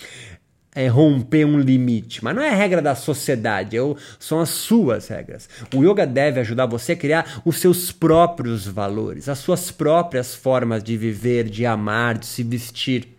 é 0.73 0.87
romper 0.87 1.45
um 1.45 1.59
limite, 1.59 2.23
mas 2.23 2.33
não 2.33 2.41
é 2.41 2.49
a 2.49 2.55
regra 2.55 2.81
da 2.81 2.95
sociedade, 2.95 3.75
é 3.75 3.81
são 4.17 4.39
as 4.39 4.49
suas 4.49 5.07
regras. 5.09 5.49
O 5.75 5.83
yoga 5.83 6.07
deve 6.07 6.39
ajudar 6.39 6.65
você 6.65 6.93
a 6.93 6.95
criar 6.95 7.41
os 7.43 7.57
seus 7.57 7.91
próprios 7.91 8.65
valores, 8.65 9.27
as 9.27 9.39
suas 9.39 9.69
próprias 9.69 10.33
formas 10.33 10.81
de 10.81 10.95
viver, 10.95 11.49
de 11.49 11.65
amar, 11.65 12.17
de 12.17 12.25
se 12.25 12.41
vestir. 12.41 13.17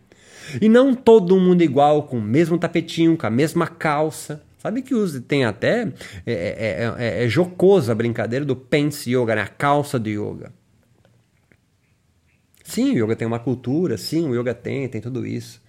E 0.60 0.68
não 0.68 0.94
todo 0.94 1.38
mundo 1.38 1.62
igual, 1.62 2.04
com 2.04 2.18
o 2.18 2.22
mesmo 2.22 2.58
tapetinho, 2.58 3.16
com 3.16 3.26
a 3.26 3.30
mesma 3.30 3.66
calça. 3.66 4.42
Sabe 4.58 4.80
que 4.80 4.94
tem 5.20 5.44
até. 5.44 5.92
É, 6.24 6.32
é, 6.32 7.04
é, 7.20 7.24
é 7.24 7.28
jocosa 7.28 7.92
a 7.92 7.94
brincadeira 7.94 8.44
do 8.44 8.56
pants 8.56 9.06
yoga, 9.06 9.34
né? 9.34 9.42
a 9.42 9.46
calça 9.46 9.98
do 9.98 10.08
yoga. 10.08 10.52
Sim, 12.64 12.92
o 12.92 13.04
yoga 13.04 13.16
tem 13.16 13.26
uma 13.26 13.38
cultura, 13.38 13.98
sim, 13.98 14.26
o 14.26 14.40
yoga 14.40 14.54
tem, 14.54 14.88
tem 14.88 15.00
tudo 15.00 15.26
isso. 15.26 15.60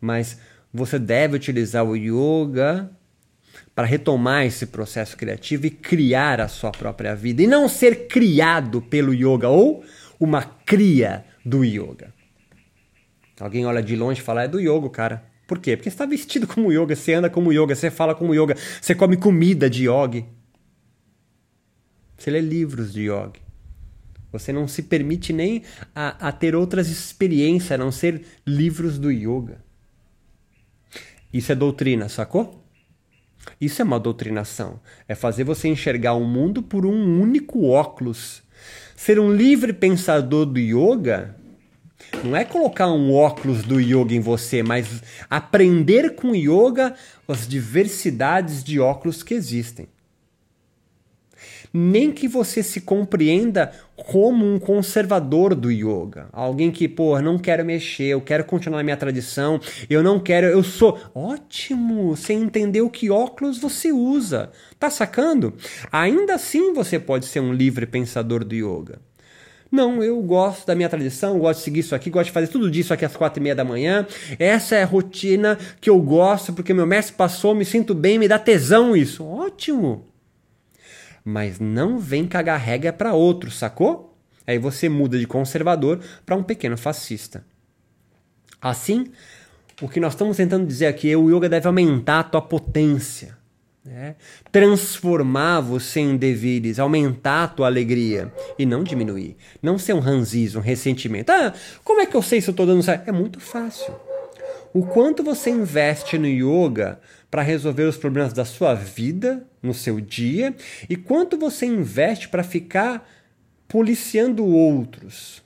Mas 0.00 0.38
você 0.74 0.98
deve 0.98 1.36
utilizar 1.36 1.84
o 1.84 1.94
yoga 1.94 2.90
para 3.76 3.86
retomar 3.86 4.44
esse 4.44 4.66
processo 4.66 5.16
criativo 5.16 5.66
e 5.66 5.70
criar 5.70 6.40
a 6.40 6.48
sua 6.48 6.72
própria 6.72 7.14
vida 7.14 7.42
e 7.42 7.46
não 7.46 7.68
ser 7.68 8.08
criado 8.08 8.82
pelo 8.82 9.14
yoga 9.14 9.48
ou 9.48 9.84
uma 10.18 10.42
cria 10.42 11.24
do 11.44 11.64
yoga. 11.64 12.12
Alguém 13.38 13.64
olha 13.64 13.82
de 13.82 13.94
longe 13.94 14.20
e 14.20 14.24
fala: 14.24 14.42
é 14.42 14.48
do 14.48 14.58
yoga, 14.60 14.90
cara. 14.90 15.24
Por 15.46 15.60
quê? 15.60 15.76
Porque 15.76 15.90
você 15.90 15.94
está 15.94 16.06
vestido 16.06 16.46
como 16.46 16.72
yoga, 16.72 16.96
você 16.96 17.14
anda 17.14 17.30
como 17.30 17.52
yoga, 17.52 17.74
você 17.74 17.90
fala 17.90 18.14
como 18.14 18.34
yoga, 18.34 18.56
você 18.80 18.94
come 18.94 19.16
comida 19.16 19.70
de 19.70 19.88
yoga. 19.88 20.24
Você 22.16 22.30
lê 22.30 22.40
livros 22.40 22.92
de 22.92 23.02
yoga. 23.02 23.44
Você 24.32 24.52
não 24.52 24.66
se 24.66 24.82
permite 24.82 25.32
nem 25.32 25.62
a, 25.94 26.28
a 26.28 26.32
ter 26.32 26.56
outras 26.56 26.88
experiências 26.88 27.72
a 27.72 27.78
não 27.78 27.92
ser 27.92 28.24
livros 28.46 28.98
do 28.98 29.12
yoga. 29.12 29.63
Isso 31.34 31.50
é 31.50 31.54
doutrina, 31.56 32.08
sacou? 32.08 32.64
Isso 33.60 33.82
é 33.82 33.84
uma 33.84 33.98
doutrinação. 33.98 34.80
É 35.08 35.16
fazer 35.16 35.42
você 35.42 35.66
enxergar 35.66 36.14
o 36.14 36.24
mundo 36.24 36.62
por 36.62 36.86
um 36.86 37.20
único 37.20 37.66
óculos. 37.66 38.40
Ser 38.94 39.18
um 39.18 39.34
livre 39.34 39.72
pensador 39.72 40.46
do 40.46 40.60
yoga 40.60 41.34
não 42.22 42.36
é 42.36 42.44
colocar 42.44 42.86
um 42.92 43.12
óculos 43.12 43.64
do 43.64 43.80
yoga 43.80 44.14
em 44.14 44.20
você, 44.20 44.62
mas 44.62 45.02
aprender 45.28 46.14
com 46.14 46.36
yoga 46.36 46.94
as 47.26 47.48
diversidades 47.48 48.62
de 48.62 48.78
óculos 48.78 49.24
que 49.24 49.34
existem 49.34 49.88
nem 51.76 52.12
que 52.12 52.28
você 52.28 52.62
se 52.62 52.80
compreenda 52.80 53.72
como 53.96 54.46
um 54.46 54.60
conservador 54.60 55.56
do 55.56 55.72
yoga. 55.72 56.28
Alguém 56.32 56.70
que, 56.70 56.86
pô, 56.88 57.20
não 57.20 57.36
quero 57.36 57.64
mexer, 57.64 58.04
eu 58.04 58.20
quero 58.20 58.44
continuar 58.44 58.78
na 58.78 58.84
minha 58.84 58.96
tradição, 58.96 59.60
eu 59.90 60.00
não 60.00 60.20
quero, 60.20 60.46
eu 60.46 60.62
sou. 60.62 60.96
Ótimo! 61.12 62.14
Você 62.14 62.32
entendeu 62.32 62.88
que 62.88 63.10
óculos 63.10 63.58
você 63.58 63.90
usa. 63.90 64.52
Tá 64.78 64.88
sacando? 64.88 65.54
Ainda 65.90 66.34
assim 66.34 66.72
você 66.72 66.96
pode 66.96 67.26
ser 67.26 67.40
um 67.40 67.52
livre 67.52 67.86
pensador 67.86 68.44
do 68.44 68.54
yoga. 68.54 69.00
Não, 69.68 70.00
eu 70.00 70.22
gosto 70.22 70.64
da 70.64 70.76
minha 70.76 70.88
tradição, 70.88 71.36
gosto 71.40 71.58
de 71.58 71.64
seguir 71.64 71.80
isso 71.80 71.96
aqui, 71.96 72.08
gosto 72.08 72.26
de 72.26 72.32
fazer 72.32 72.46
tudo 72.46 72.70
disso 72.70 72.94
aqui 72.94 73.04
às 73.04 73.16
quatro 73.16 73.40
e 73.40 73.42
meia 73.42 73.56
da 73.56 73.64
manhã. 73.64 74.06
Essa 74.38 74.76
é 74.76 74.84
a 74.84 74.86
rotina 74.86 75.58
que 75.80 75.90
eu 75.90 76.00
gosto, 76.00 76.52
porque 76.52 76.72
meu 76.72 76.86
mestre 76.86 77.16
passou, 77.16 77.52
me 77.52 77.64
sinto 77.64 77.92
bem, 77.92 78.16
me 78.16 78.28
dá 78.28 78.38
tesão 78.38 78.96
isso. 78.96 79.24
Ótimo! 79.26 80.13
Mas 81.24 81.58
não 81.58 81.98
vem 81.98 82.26
cagar 82.26 82.60
regra 82.60 82.92
para 82.92 83.14
outro, 83.14 83.50
sacou? 83.50 84.14
Aí 84.46 84.58
você 84.58 84.88
muda 84.88 85.18
de 85.18 85.26
conservador 85.26 86.00
para 86.26 86.36
um 86.36 86.42
pequeno 86.42 86.76
fascista. 86.76 87.44
Assim, 88.60 89.10
o 89.80 89.88
que 89.88 90.00
nós 90.00 90.12
estamos 90.12 90.36
tentando 90.36 90.66
dizer 90.66 90.86
aqui 90.86 91.10
é 91.10 91.16
o 91.16 91.34
yoga 91.34 91.48
deve 91.48 91.66
aumentar 91.66 92.20
a 92.20 92.24
tua 92.24 92.42
potência. 92.42 93.36
Né? 93.84 94.16
Transformar 94.50 95.60
você 95.60 96.00
em 96.00 96.16
devires, 96.16 96.78
aumentar 96.78 97.44
a 97.44 97.48
tua 97.48 97.66
alegria 97.66 98.32
e 98.58 98.64
não 98.64 98.82
diminuir. 98.82 99.36
Não 99.62 99.78
ser 99.78 99.92
um 99.92 100.00
ranzismo, 100.00 100.60
um 100.60 100.62
ressentimento. 100.62 101.30
Ah, 101.30 101.52
como 101.82 102.00
é 102.00 102.06
que 102.06 102.16
eu 102.16 102.22
sei 102.22 102.40
se 102.40 102.48
eu 102.48 102.52
estou 102.52 102.66
dando 102.66 102.82
certo? 102.82 103.08
É 103.08 103.12
muito 103.12 103.40
fácil. 103.40 103.94
O 104.74 104.84
quanto 104.84 105.22
você 105.22 105.50
investe 105.50 106.18
no 106.18 106.26
yoga 106.26 107.00
para 107.30 107.42
resolver 107.42 107.84
os 107.84 107.96
problemas 107.96 108.32
da 108.32 108.44
sua 108.44 108.74
vida, 108.74 109.46
no 109.62 109.72
seu 109.72 110.00
dia, 110.00 110.52
e 110.90 110.96
quanto 110.96 111.38
você 111.38 111.64
investe 111.64 112.28
para 112.28 112.42
ficar 112.42 113.08
policiando 113.68 114.44
outros. 114.44 115.44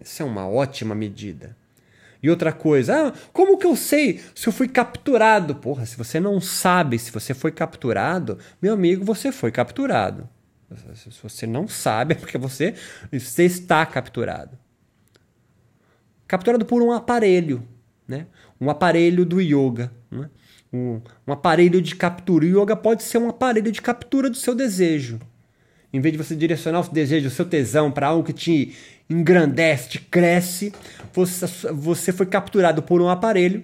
Essa 0.00 0.24
é 0.24 0.26
uma 0.26 0.48
ótima 0.48 0.96
medida. 0.96 1.56
E 2.20 2.28
outra 2.28 2.52
coisa, 2.52 3.08
ah, 3.08 3.12
como 3.32 3.56
que 3.56 3.66
eu 3.66 3.76
sei 3.76 4.20
se 4.34 4.48
eu 4.48 4.52
fui 4.52 4.66
capturado? 4.66 5.54
Porra, 5.54 5.86
se 5.86 5.96
você 5.96 6.18
não 6.18 6.40
sabe 6.40 6.98
se 6.98 7.12
você 7.12 7.32
foi 7.32 7.52
capturado, 7.52 8.36
meu 8.60 8.74
amigo, 8.74 9.04
você 9.04 9.30
foi 9.30 9.52
capturado. 9.52 10.28
Se 10.96 11.08
você 11.22 11.46
não 11.46 11.68
sabe, 11.68 12.14
é 12.14 12.16
porque 12.16 12.36
você, 12.36 12.74
você 13.12 13.44
está 13.44 13.86
capturado. 13.86 14.58
Capturado 16.26 16.64
por 16.64 16.82
um 16.82 16.90
aparelho, 16.90 17.64
né? 18.06 18.26
um 18.60 18.70
aparelho 18.70 19.24
do 19.24 19.40
yoga. 19.40 19.92
Né? 20.10 20.28
Um, 20.72 21.00
um 21.26 21.32
aparelho 21.32 21.80
de 21.82 21.94
captura. 21.94 22.44
O 22.44 22.48
yoga 22.48 22.76
pode 22.76 23.02
ser 23.02 23.18
um 23.18 23.28
aparelho 23.28 23.70
de 23.70 23.82
captura 23.82 24.30
do 24.30 24.36
seu 24.36 24.54
desejo. 24.54 25.20
Em 25.92 26.00
vez 26.00 26.12
de 26.12 26.18
você 26.18 26.34
direcionar 26.34 26.80
o 26.80 26.90
desejo, 26.90 27.28
o 27.28 27.30
seu 27.30 27.44
tesão 27.44 27.90
para 27.90 28.06
algo 28.06 28.24
que 28.24 28.32
te 28.32 28.74
engrandece, 29.10 29.90
te 29.90 30.00
cresce, 30.00 30.72
você, 31.12 31.46
você 31.70 32.12
foi 32.12 32.24
capturado 32.24 32.82
por 32.82 33.02
um 33.02 33.10
aparelho 33.10 33.62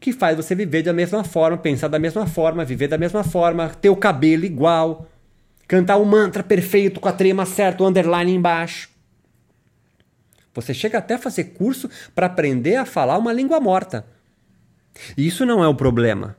que 0.00 0.12
faz 0.12 0.36
você 0.36 0.54
viver 0.54 0.82
da 0.82 0.92
mesma 0.92 1.24
forma, 1.24 1.58
pensar 1.58 1.88
da 1.88 1.98
mesma 1.98 2.26
forma, 2.26 2.64
viver 2.64 2.88
da 2.88 2.96
mesma 2.96 3.24
forma, 3.24 3.68
ter 3.68 3.90
o 3.90 3.96
cabelo 3.96 4.44
igual, 4.44 5.06
cantar 5.66 5.96
o 5.96 6.02
um 6.02 6.04
mantra 6.04 6.42
perfeito 6.42 7.00
com 7.00 7.08
a 7.08 7.12
trema 7.12 7.44
certa, 7.44 7.82
o 7.82 7.86
underline 7.86 8.32
embaixo. 8.32 8.88
Você 10.60 10.74
chega 10.74 10.98
até 10.98 11.14
a 11.14 11.18
fazer 11.18 11.44
curso 11.44 11.88
para 12.14 12.26
aprender 12.26 12.76
a 12.76 12.84
falar 12.84 13.16
uma 13.16 13.32
língua 13.32 13.60
morta. 13.60 14.04
E 15.16 15.26
isso 15.26 15.46
não 15.46 15.62
é 15.62 15.68
o 15.68 15.74
problema. 15.74 16.36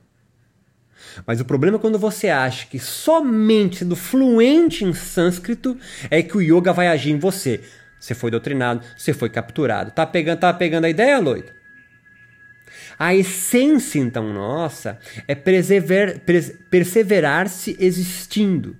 Mas 1.26 1.40
o 1.40 1.44
problema 1.44 1.78
é 1.78 1.80
quando 1.80 1.98
você 1.98 2.28
acha 2.28 2.66
que 2.66 2.78
somente 2.78 3.78
sendo 3.78 3.96
fluente 3.96 4.84
em 4.84 4.92
sânscrito 4.92 5.78
é 6.10 6.22
que 6.22 6.36
o 6.36 6.42
yoga 6.42 6.72
vai 6.72 6.88
agir 6.88 7.12
em 7.12 7.18
você. 7.18 7.62
Você 7.98 8.14
foi 8.14 8.30
doutrinado, 8.30 8.84
você 8.96 9.14
foi 9.14 9.30
capturado. 9.30 9.90
Tá 9.90 10.06
pegando, 10.06 10.40
tá 10.40 10.52
pegando 10.52 10.84
a 10.84 10.90
ideia, 10.90 11.18
Loito? 11.18 11.58
A 12.98 13.14
essência, 13.14 13.98
então, 13.98 14.30
nossa, 14.32 14.98
é 15.26 15.34
perseverar-se 15.34 17.76
existindo. 17.80 18.76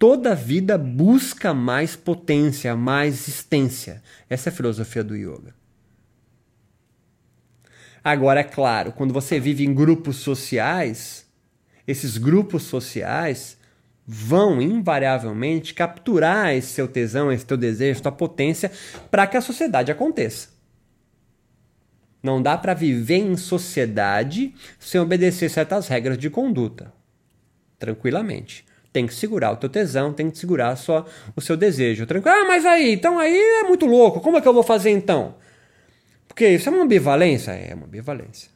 Toda 0.00 0.34
vida 0.34 0.78
busca 0.78 1.52
mais 1.52 1.94
potência, 1.94 2.74
mais 2.74 3.28
existência. 3.28 4.02
Essa 4.30 4.48
é 4.48 4.50
a 4.50 4.56
filosofia 4.56 5.04
do 5.04 5.14
yoga. 5.14 5.54
Agora, 8.02 8.40
é 8.40 8.44
claro, 8.44 8.92
quando 8.92 9.12
você 9.12 9.38
vive 9.38 9.62
em 9.62 9.74
grupos 9.74 10.16
sociais, 10.16 11.26
esses 11.86 12.16
grupos 12.16 12.62
sociais 12.62 13.58
vão 14.06 14.62
invariavelmente 14.62 15.74
capturar 15.74 16.54
esse 16.54 16.68
seu 16.68 16.88
tesão, 16.88 17.30
esse 17.30 17.44
teu 17.44 17.58
desejo, 17.58 18.00
tua 18.00 18.10
potência 18.10 18.72
para 19.10 19.26
que 19.26 19.36
a 19.36 19.42
sociedade 19.42 19.92
aconteça. 19.92 20.48
Não 22.22 22.40
dá 22.40 22.56
para 22.56 22.72
viver 22.72 23.18
em 23.18 23.36
sociedade 23.36 24.54
sem 24.78 24.98
obedecer 24.98 25.50
certas 25.50 25.88
regras 25.88 26.16
de 26.16 26.30
conduta. 26.30 26.90
Tranquilamente. 27.78 28.69
Tem 28.92 29.06
que 29.06 29.14
segurar 29.14 29.52
o 29.52 29.56
teu 29.56 29.68
tesão, 29.68 30.12
tem 30.12 30.30
que 30.30 30.38
segurar 30.38 30.74
só 30.76 31.06
o 31.36 31.40
seu 31.40 31.56
desejo. 31.56 32.06
Tranquilo. 32.06 32.36
Ah, 32.36 32.44
mas 32.46 32.66
aí, 32.66 32.92
então 32.92 33.18
aí 33.18 33.38
é 33.38 33.62
muito 33.64 33.86
louco. 33.86 34.20
Como 34.20 34.36
é 34.36 34.40
que 34.40 34.48
eu 34.48 34.54
vou 34.54 34.62
fazer 34.62 34.90
então? 34.90 35.36
Porque 36.26 36.48
isso 36.48 36.68
é 36.68 36.72
uma 36.72 36.82
ambivalência? 36.82 37.52
É 37.52 37.74
uma 37.74 37.86
ambivalência. 37.86 38.50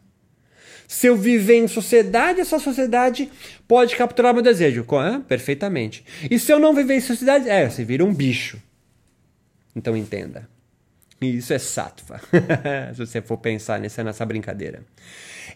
Se 0.86 1.06
eu 1.06 1.16
viver 1.16 1.56
em 1.56 1.68
sociedade, 1.68 2.40
essa 2.40 2.58
sociedade 2.58 3.30
pode 3.66 3.96
capturar 3.96 4.34
meu 4.34 4.42
desejo. 4.42 4.86
É? 5.04 5.18
Perfeitamente. 5.20 6.04
E 6.30 6.38
se 6.38 6.52
eu 6.52 6.58
não 6.58 6.74
viver 6.74 6.94
em 6.94 7.00
sociedade, 7.00 7.48
é, 7.48 7.68
você 7.68 7.84
vira 7.84 8.04
um 8.04 8.12
bicho. 8.12 8.60
Então 9.74 9.96
entenda. 9.96 10.48
Isso 11.30 11.52
é 11.52 11.58
sattva, 11.58 12.20
se 12.94 12.98
você 12.98 13.22
for 13.22 13.38
pensar 13.38 13.80
nessa, 13.80 14.02
nessa 14.02 14.24
brincadeira. 14.24 14.82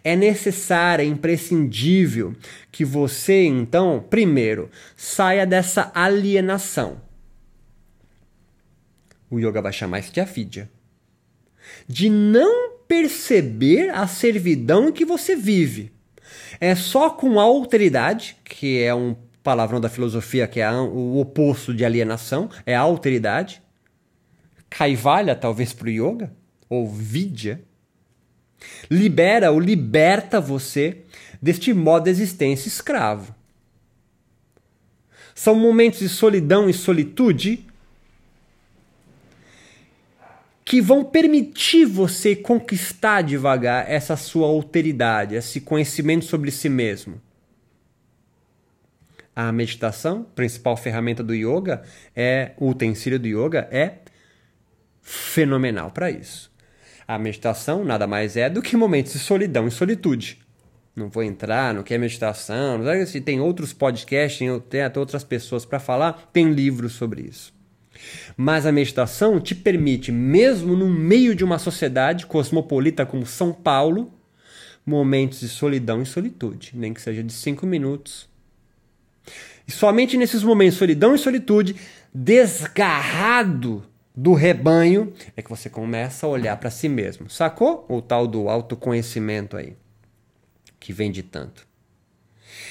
É 0.04 0.14
necessário, 0.14 1.02
é 1.02 1.06
imprescindível 1.06 2.34
que 2.70 2.84
você, 2.84 3.44
então, 3.44 4.04
primeiro, 4.08 4.70
saia 4.96 5.46
dessa 5.46 5.90
alienação. 5.94 7.00
O 9.30 9.38
yoga 9.38 9.60
vai 9.60 9.72
chamar 9.72 9.98
isso 9.98 10.12
de 10.12 10.20
avidya. 10.20 10.70
De 11.86 12.08
não 12.08 12.78
perceber 12.86 13.90
a 13.90 14.06
servidão 14.06 14.90
que 14.90 15.04
você 15.04 15.36
vive. 15.36 15.92
É 16.60 16.74
só 16.74 17.10
com 17.10 17.38
alteridade, 17.38 18.36
que 18.44 18.82
é 18.82 18.94
um 18.94 19.14
palavrão 19.42 19.80
da 19.80 19.88
filosofia 19.88 20.46
que 20.46 20.60
é 20.60 20.70
o 20.70 21.18
oposto 21.18 21.74
de 21.74 21.84
alienação, 21.84 22.50
é 22.66 22.74
a 22.74 22.80
alteridade. 22.80 23.62
Kaivalya, 24.70 25.34
talvez 25.34 25.72
para 25.72 25.88
o 25.88 25.90
yoga, 25.90 26.32
ou 26.68 26.88
vidya, 26.88 27.60
libera 28.90 29.50
ou 29.50 29.60
liberta 29.60 30.40
você 30.40 30.98
deste 31.40 31.72
modo 31.72 32.04
de 32.04 32.10
existência 32.10 32.68
escravo. 32.68 33.34
São 35.34 35.54
momentos 35.54 36.00
de 36.00 36.08
solidão 36.08 36.68
e 36.68 36.74
solitude 36.74 37.64
que 40.64 40.82
vão 40.82 41.02
permitir 41.02 41.86
você 41.86 42.36
conquistar 42.36 43.22
devagar 43.22 43.90
essa 43.90 44.16
sua 44.16 44.46
alteridade, 44.48 45.34
esse 45.34 45.62
conhecimento 45.62 46.26
sobre 46.26 46.50
si 46.50 46.68
mesmo. 46.68 47.18
A 49.34 49.50
meditação, 49.52 50.24
principal 50.34 50.76
ferramenta 50.76 51.22
do 51.22 51.32
yoga, 51.32 51.82
é 52.14 52.52
o 52.58 52.68
utensílio 52.68 53.18
do 53.18 53.26
yoga 53.26 53.66
é 53.70 54.00
fenomenal 55.08 55.90
para 55.90 56.10
isso. 56.10 56.52
A 57.06 57.18
meditação 57.18 57.82
nada 57.82 58.06
mais 58.06 58.36
é 58.36 58.50
do 58.50 58.60
que 58.60 58.76
momentos 58.76 59.14
de 59.14 59.18
solidão 59.18 59.66
e 59.66 59.70
solitude. 59.70 60.38
Não 60.94 61.08
vou 61.08 61.22
entrar 61.22 61.72
no 61.72 61.82
que 61.82 61.94
é 61.94 61.98
meditação, 61.98 62.80
se 63.06 63.18
tem 63.20 63.40
outros 63.40 63.72
podcasts, 63.72 64.38
tem 64.68 64.82
até 64.82 65.00
outras 65.00 65.24
pessoas 65.24 65.64
para 65.64 65.80
falar, 65.80 66.28
tem 66.30 66.52
livros 66.52 66.92
sobre 66.92 67.22
isso. 67.22 67.54
Mas 68.36 68.66
a 68.66 68.72
meditação 68.72 69.40
te 69.40 69.54
permite, 69.54 70.12
mesmo 70.12 70.76
no 70.76 70.90
meio 70.90 71.34
de 71.34 71.42
uma 71.42 71.58
sociedade 71.58 72.26
cosmopolita 72.26 73.06
como 73.06 73.24
São 73.24 73.50
Paulo, 73.50 74.12
momentos 74.84 75.40
de 75.40 75.48
solidão 75.48 76.02
e 76.02 76.06
solitude, 76.06 76.72
nem 76.74 76.92
que 76.92 77.00
seja 77.00 77.22
de 77.22 77.32
cinco 77.32 77.64
minutos. 77.64 78.28
E 79.66 79.72
somente 79.72 80.18
nesses 80.18 80.42
momentos 80.42 80.74
de 80.74 80.78
solidão 80.80 81.14
e 81.14 81.18
solitude, 81.18 81.76
desgarrado 82.12 83.87
do 84.18 84.32
rebanho, 84.32 85.12
é 85.36 85.42
que 85.42 85.48
você 85.48 85.70
começa 85.70 86.26
a 86.26 86.28
olhar 86.28 86.56
para 86.56 86.72
si 86.72 86.88
mesmo. 86.88 87.30
Sacou? 87.30 87.86
O 87.88 88.02
tal 88.02 88.26
do 88.26 88.48
autoconhecimento 88.48 89.56
aí, 89.56 89.76
que 90.80 90.92
vem 90.92 91.12
de 91.12 91.22
tanto. 91.22 91.64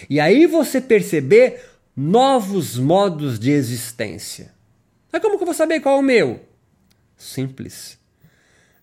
E 0.10 0.20
aí 0.20 0.46
você 0.46 0.82
perceber 0.82 1.64
novos 1.96 2.78
modos 2.78 3.40
de 3.40 3.52
existência. 3.52 4.52
Mas 5.10 5.22
como 5.22 5.38
que 5.38 5.44
eu 5.44 5.46
vou 5.46 5.56
saber 5.56 5.80
qual 5.80 5.96
é 5.96 6.00
o 6.00 6.04
meu? 6.04 6.42
Simples. 7.16 7.98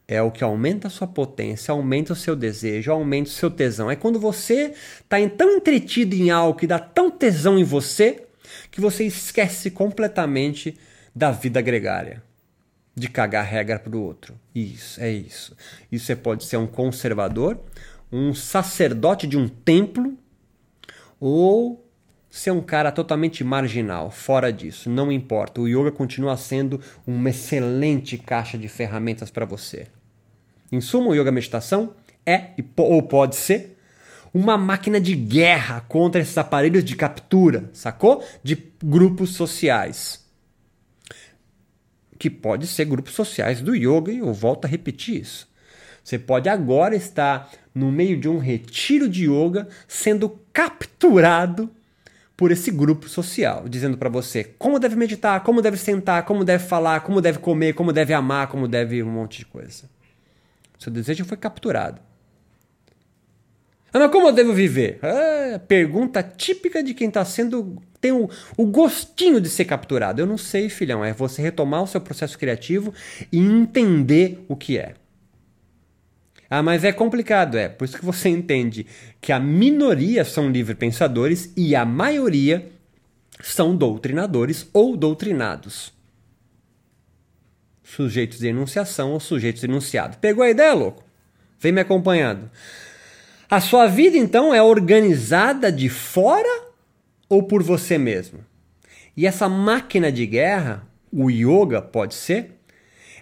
É 0.08 0.22
o 0.22 0.30
que 0.30 0.42
aumenta 0.42 0.88
a 0.88 0.90
sua 0.90 1.06
potência, 1.06 1.70
aumenta 1.70 2.14
o 2.14 2.16
seu 2.16 2.34
desejo, 2.34 2.90
aumenta 2.90 3.28
o 3.28 3.32
seu 3.32 3.50
tesão. 3.50 3.90
É 3.90 3.96
quando 3.96 4.18
você 4.18 4.72
está 5.02 5.16
tão 5.36 5.50
entretido 5.50 6.14
em 6.14 6.30
algo 6.30 6.58
que 6.58 6.66
dá 6.66 6.78
tão 6.78 7.10
tesão 7.10 7.58
em 7.58 7.64
você 7.64 8.24
que 8.70 8.80
você 8.80 9.04
esquece 9.04 9.70
completamente 9.70 10.78
da 11.14 11.30
vida 11.30 11.60
gregária. 11.60 12.22
De 12.96 13.08
cagar 13.08 13.44
regra 13.44 13.78
para 13.78 13.96
o 13.96 14.02
outro. 14.02 14.38
Isso, 14.54 15.00
é 15.00 15.10
isso. 15.10 15.56
Isso 15.90 16.06
você 16.06 16.16
pode 16.16 16.44
ser 16.44 16.56
um 16.56 16.66
conservador, 16.66 17.58
um 18.12 18.32
sacerdote 18.32 19.26
de 19.26 19.36
um 19.36 19.48
templo 19.48 20.16
ou 21.18 21.84
ser 22.30 22.50
um 22.50 22.60
cara 22.60 22.90
totalmente 22.90 23.44
marginal, 23.44 24.10
fora 24.10 24.52
disso, 24.52 24.90
não 24.90 25.12
importa. 25.12 25.60
O 25.60 25.68
yoga 25.68 25.92
continua 25.92 26.36
sendo 26.36 26.80
uma 27.06 27.30
excelente 27.30 28.18
caixa 28.18 28.58
de 28.58 28.66
ferramentas 28.66 29.30
para 29.30 29.44
você. 29.44 29.86
Em 30.72 30.80
suma, 30.80 31.10
o 31.10 31.14
yoga 31.14 31.30
meditação 31.30 31.94
é 32.26 32.50
ou 32.76 33.02
pode 33.02 33.36
ser 33.36 33.78
uma 34.34 34.58
máquina 34.58 35.00
de 35.00 35.14
guerra 35.14 35.82
contra 35.82 36.20
esses 36.20 36.36
aparelhos 36.36 36.84
de 36.84 36.96
captura, 36.96 37.70
sacou? 37.72 38.24
De 38.42 38.72
grupos 38.82 39.30
sociais. 39.30 40.23
Que 42.24 42.30
pode 42.30 42.66
ser 42.66 42.86
grupos 42.86 43.12
sociais 43.12 43.60
do 43.60 43.76
yoga, 43.76 44.10
e 44.10 44.20
eu 44.20 44.32
volto 44.32 44.64
a 44.64 44.68
repetir 44.68 45.20
isso. 45.20 45.46
Você 46.02 46.18
pode 46.18 46.48
agora 46.48 46.96
estar 46.96 47.52
no 47.74 47.92
meio 47.92 48.18
de 48.18 48.30
um 48.30 48.38
retiro 48.38 49.10
de 49.10 49.26
yoga 49.26 49.68
sendo 49.86 50.40
capturado 50.50 51.70
por 52.34 52.50
esse 52.50 52.70
grupo 52.70 53.10
social, 53.10 53.68
dizendo 53.68 53.98
para 53.98 54.08
você 54.08 54.42
como 54.42 54.80
deve 54.80 54.96
meditar, 54.96 55.42
como 55.42 55.60
deve 55.60 55.76
sentar, 55.76 56.24
como 56.24 56.46
deve 56.46 56.64
falar, 56.64 57.00
como 57.00 57.20
deve 57.20 57.40
comer, 57.40 57.74
como 57.74 57.92
deve 57.92 58.14
amar, 58.14 58.46
como 58.46 58.66
deve 58.66 59.02
um 59.02 59.10
monte 59.10 59.40
de 59.40 59.44
coisa. 59.44 59.84
Seu 60.78 60.90
desejo 60.90 61.26
foi 61.26 61.36
capturado. 61.36 62.00
Ah, 63.92 63.98
mas 63.98 64.10
como 64.10 64.28
eu 64.28 64.32
devo 64.32 64.54
viver? 64.54 64.98
Ah, 65.02 65.58
pergunta 65.58 66.22
típica 66.22 66.82
de 66.82 66.94
quem 66.94 67.08
está 67.08 67.22
sendo. 67.22 67.82
Tem 68.04 68.12
o, 68.12 68.28
o 68.54 68.66
gostinho 68.66 69.40
de 69.40 69.48
ser 69.48 69.64
capturado. 69.64 70.20
Eu 70.20 70.26
não 70.26 70.36
sei, 70.36 70.68
filhão. 70.68 71.02
É 71.02 71.14
você 71.14 71.40
retomar 71.40 71.82
o 71.82 71.86
seu 71.86 72.02
processo 72.02 72.38
criativo 72.38 72.92
e 73.32 73.38
entender 73.38 74.44
o 74.46 74.54
que 74.54 74.76
é. 74.76 74.92
Ah, 76.50 76.62
mas 76.62 76.84
é 76.84 76.92
complicado, 76.92 77.56
é. 77.56 77.66
Por 77.66 77.86
isso 77.86 77.96
que 77.96 78.04
você 78.04 78.28
entende 78.30 78.86
que 79.22 79.32
a 79.32 79.40
minoria 79.40 80.22
são 80.22 80.50
livre 80.50 80.74
pensadores 80.74 81.50
e 81.56 81.74
a 81.74 81.86
maioria 81.86 82.70
são 83.42 83.74
doutrinadores 83.74 84.68
ou 84.70 84.98
doutrinados. 84.98 85.90
Sujeitos 87.82 88.38
de 88.38 88.48
enunciação 88.48 89.12
ou 89.12 89.20
sujeitos 89.20 89.64
enunciados. 89.64 90.18
Pegou 90.20 90.44
a 90.44 90.50
ideia, 90.50 90.74
louco? 90.74 91.02
Vem 91.58 91.72
me 91.72 91.80
acompanhando. 91.80 92.50
A 93.48 93.62
sua 93.62 93.86
vida, 93.86 94.18
então, 94.18 94.52
é 94.52 94.62
organizada 94.62 95.72
de 95.72 95.88
fora 95.88 96.63
ou 97.34 97.42
por 97.42 97.62
você 97.62 97.98
mesmo? 97.98 98.40
E 99.16 99.26
essa 99.26 99.48
máquina 99.48 100.10
de 100.10 100.24
guerra, 100.26 100.86
o 101.12 101.30
yoga 101.30 101.82
pode 101.82 102.14
ser, 102.14 102.60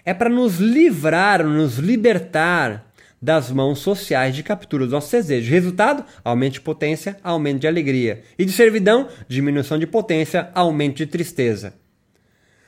é 0.05 0.13
para 0.13 0.29
nos 0.29 0.57
livrar, 0.57 1.43
nos 1.43 1.77
libertar 1.77 2.91
das 3.21 3.49
mãos 3.49 3.79
sociais 3.79 4.35
de 4.35 4.43
captura 4.43 4.83
dos 4.83 4.91
nossos 4.91 5.11
desejos. 5.11 5.49
Resultado: 5.49 6.05
aumento 6.23 6.53
de 6.53 6.61
potência, 6.61 7.17
aumento 7.23 7.61
de 7.61 7.67
alegria. 7.67 8.23
E 8.37 8.45
de 8.45 8.51
servidão, 8.51 9.07
diminuição 9.27 9.79
de 9.79 9.87
potência, 9.87 10.51
aumento 10.53 10.97
de 10.97 11.07
tristeza. 11.07 11.73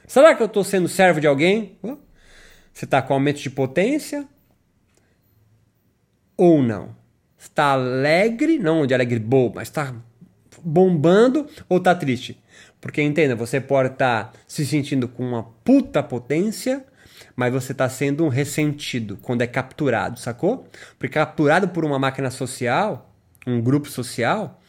Será 0.08 0.34
que 0.34 0.42
eu 0.42 0.48
estou 0.48 0.64
sendo 0.64 0.88
servo 0.88 1.20
de 1.20 1.28
alguém? 1.28 1.78
Você 2.74 2.86
está 2.86 3.02
com 3.02 3.14
aumento 3.14 3.42
de 3.42 3.50
potência 3.50 4.26
ou 6.38 6.62
não? 6.62 6.96
Está 7.38 7.74
alegre, 7.74 8.58
não 8.58 8.86
de 8.86 8.94
alegre 8.94 9.20
bobo, 9.20 9.56
mas 9.56 9.68
está 9.68 9.94
bombando 10.65 11.47
ou 11.69 11.78
está 11.78 11.93
triste? 11.93 12.41
Porque 12.82 13.01
entenda, 13.01 13.36
você 13.36 13.62
pode 13.62 13.93
estar 13.93 14.25
tá 14.25 14.39
se 14.47 14.65
sentindo 14.65 15.08
com 15.08 15.23
uma 15.23 15.43
puta 15.63 16.04
potência, 16.04 16.84
mas 17.36 17.54
você 17.54 17.71
está 17.71 17.88
sendo 17.88 18.25
um 18.25 18.30
ressentido 18.30 19.17
quando 19.21 19.41
é 19.41 19.47
capturado, 19.47 20.19
sacou? 20.19 20.67
Porque 20.97 21.13
capturado 21.13 21.69
por 21.69 21.86
uma 21.86 21.99
máquina 21.99 22.30
social, 22.30 23.13
um 23.45 23.62
grupo 23.62 23.89
social, 23.89 24.60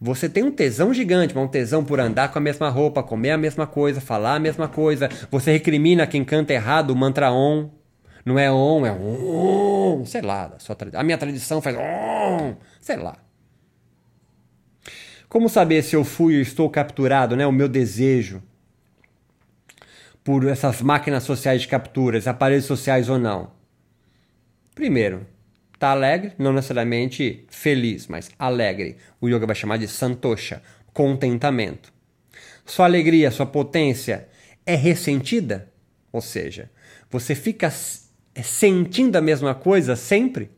você 0.00 0.28
tem 0.28 0.44
um 0.44 0.50
tesão 0.50 0.92
gigante, 0.92 1.36
um 1.36 1.48
tesão 1.48 1.84
por 1.84 2.00
andar 2.00 2.30
com 2.30 2.38
a 2.38 2.42
mesma 2.42 2.68
roupa, 2.68 3.02
comer 3.02 3.30
a 3.30 3.38
mesma 3.38 3.66
coisa, 3.66 4.00
falar 4.00 4.34
a 4.34 4.38
mesma 4.40 4.68
coisa. 4.68 5.08
Você 5.30 5.52
recrimina 5.52 6.06
quem 6.06 6.24
canta 6.24 6.52
errado 6.52 6.90
o 6.90 6.96
mantra 6.96 7.32
on. 7.32 7.70
Não 8.24 8.38
é 8.38 8.50
on, 8.50 8.84
é 8.84 8.92
on, 8.92 10.04
sei 10.04 10.20
lá. 10.20 10.52
A 10.94 11.02
minha 11.02 11.16
tradição 11.16 11.62
faz 11.62 11.76
on, 11.76 12.56
sei 12.80 12.96
lá. 12.96 13.16
Como 15.36 15.50
saber 15.50 15.82
se 15.82 15.94
eu 15.94 16.02
fui 16.02 16.36
ou 16.36 16.40
estou 16.40 16.70
capturado, 16.70 17.36
né? 17.36 17.46
O 17.46 17.52
meu 17.52 17.68
desejo 17.68 18.42
por 20.24 20.46
essas 20.46 20.80
máquinas 20.80 21.24
sociais 21.24 21.60
de 21.60 21.68
capturas, 21.68 22.26
aparelhos 22.26 22.64
sociais 22.64 23.10
ou 23.10 23.18
não? 23.18 23.50
Primeiro, 24.74 25.26
tá 25.78 25.90
alegre, 25.90 26.32
não 26.38 26.54
necessariamente 26.54 27.44
feliz, 27.50 28.06
mas 28.06 28.30
alegre. 28.38 28.96
O 29.20 29.28
yoga 29.28 29.46
vai 29.46 29.54
chamar 29.54 29.76
de 29.76 29.86
santosha, 29.86 30.62
contentamento. 30.94 31.92
Sua 32.64 32.86
alegria, 32.86 33.30
sua 33.30 33.44
potência 33.44 34.28
é 34.64 34.74
ressentida? 34.74 35.70
Ou 36.10 36.22
seja, 36.22 36.70
você 37.10 37.34
fica 37.34 37.70
sentindo 38.42 39.16
a 39.16 39.20
mesma 39.20 39.54
coisa 39.54 39.96
sempre? 39.96 40.50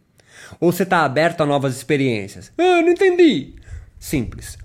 Ou 0.61 0.71
você 0.71 0.85
está 0.85 1.05
aberto 1.05 1.41
a 1.41 1.47
novas 1.47 1.75
experiências? 1.77 2.53
Ah, 2.57 2.81
não 2.81 2.91
entendi. 2.91 3.57
Simples. 3.99 4.57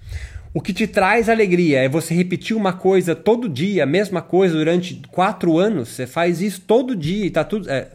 O 0.54 0.62
que 0.62 0.72
te 0.72 0.86
traz 0.86 1.30
alegria 1.30 1.80
é 1.80 1.90
você 1.90 2.14
repetir 2.14 2.56
uma 2.56 2.74
coisa 2.74 3.16
todo 3.16 3.50
dia, 3.50 3.84
a 3.84 3.88
mesma 3.88 4.22
coisa 4.22 4.56
durante 4.56 5.02
quatro 5.10 5.58
anos. 5.58 5.90
Você 5.90 6.06
faz 6.06 6.42
isso 6.42 6.62
todo 6.62 6.96
dia 6.96 7.26
e 7.26 7.32
tá 7.32 7.44
tudo. 7.44 7.68
É, 7.68 7.90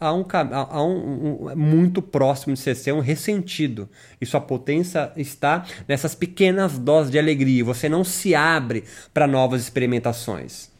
há 0.00 0.14
um, 0.14 0.24
há 0.52 0.82
um, 0.82 1.48
um, 1.50 1.56
muito 1.56 2.00
próximo 2.00 2.54
de 2.54 2.60
você 2.60 2.74
ser 2.74 2.92
um 2.92 3.00
ressentido. 3.00 3.90
E 4.18 4.24
sua 4.24 4.40
potência 4.40 5.12
está 5.18 5.66
nessas 5.86 6.14
pequenas 6.14 6.78
doses 6.78 7.12
de 7.12 7.18
alegria. 7.18 7.62
Você 7.62 7.90
não 7.90 8.02
se 8.02 8.34
abre 8.34 8.84
para 9.12 9.26
novas 9.26 9.60
experimentações. 9.60 10.70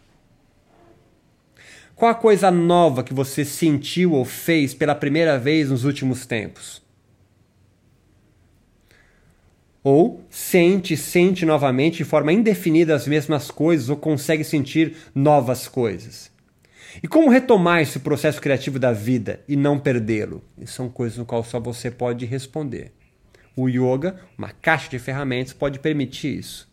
Qual 1.95 2.11
a 2.11 2.15
coisa 2.15 2.51
nova 2.51 3.03
que 3.03 3.13
você 3.13 3.45
sentiu 3.45 4.13
ou 4.13 4.25
fez 4.25 4.73
pela 4.73 4.95
primeira 4.95 5.39
vez 5.39 5.69
nos 5.69 5.85
últimos 5.85 6.25
tempos? 6.25 6.88
Ou 9.83 10.25
sente, 10.29 10.97
sente 10.97 11.47
novamente 11.47 11.99
de 11.99 12.05
forma 12.05 12.33
indefinida 12.33 12.95
as 12.95 13.07
mesmas 13.07 13.51
coisas 13.51 13.89
ou 13.89 13.97
consegue 13.97 14.45
sentir 14.45 14.97
novas 15.15 15.69
coisas. 15.69 16.31
E 17.03 17.07
como 17.07 17.31
retomar 17.31 17.81
esse 17.81 18.01
processo 18.01 18.41
criativo 18.41 18.79
da 18.79 18.93
vida 18.93 19.41
e 19.47 19.57
não 19.57 19.79
perdê-lo? 19.79 20.43
São 20.67 20.89
coisas 20.89 21.19
no 21.19 21.25
qual 21.25 21.45
só 21.45 21.61
você 21.61 21.91
pode 21.91 22.27
responder. 22.27 22.93
O 23.55 23.69
yoga, 23.69 24.21
uma 24.37 24.51
caixa 24.51 24.89
de 24.89 24.99
ferramentas, 24.99 25.53
pode 25.53 25.79
permitir 25.79 26.39
isso. 26.39 26.69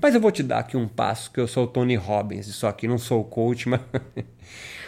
Mas 0.00 0.14
eu 0.14 0.20
vou 0.20 0.30
te 0.30 0.42
dar 0.42 0.58
aqui 0.58 0.76
um 0.76 0.86
passo, 0.86 1.30
que 1.30 1.40
eu 1.40 1.48
sou 1.48 1.64
o 1.64 1.68
Tony 1.68 1.96
Robbins, 1.96 2.46
isso 2.46 2.66
aqui 2.66 2.86
não 2.86 2.98
sou 2.98 3.22
o 3.22 3.24
coach, 3.24 3.68
mas 3.68 3.80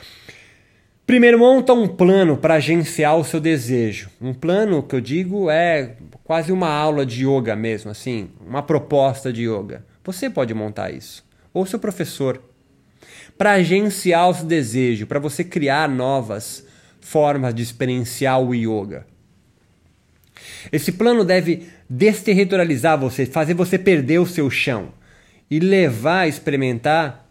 Primeiro, 1.08 1.38
monta 1.38 1.72
um 1.72 1.88
plano 1.88 2.36
para 2.36 2.56
agenciar 2.56 3.16
o 3.16 3.24
seu 3.24 3.40
desejo. 3.40 4.10
Um 4.20 4.34
plano 4.34 4.82
que 4.82 4.94
eu 4.94 5.00
digo 5.00 5.48
é 5.48 5.96
quase 6.22 6.52
uma 6.52 6.68
aula 6.68 7.06
de 7.06 7.26
yoga 7.26 7.56
mesmo, 7.56 7.90
assim, 7.90 8.28
uma 8.46 8.62
proposta 8.62 9.32
de 9.32 9.44
yoga. 9.48 9.86
Você 10.04 10.28
pode 10.28 10.52
montar 10.52 10.90
isso, 10.90 11.24
ou 11.54 11.64
seu 11.64 11.78
professor, 11.78 12.42
para 13.38 13.52
agenciar 13.52 14.28
o 14.28 14.34
seu 14.34 14.44
desejo, 14.44 15.06
para 15.06 15.18
você 15.18 15.42
criar 15.42 15.88
novas 15.88 16.66
formas 17.00 17.54
de 17.54 17.62
experienciar 17.62 18.38
o 18.38 18.54
yoga. 18.54 19.06
Esse 20.70 20.92
plano 20.92 21.24
deve 21.24 21.70
desterritorializar 21.88 23.00
você, 23.00 23.24
fazer 23.24 23.54
você 23.54 23.78
perder 23.78 24.18
o 24.18 24.26
seu 24.26 24.50
chão 24.50 24.92
e 25.50 25.58
levar 25.58 26.20
a 26.24 26.28
experimentar 26.28 27.26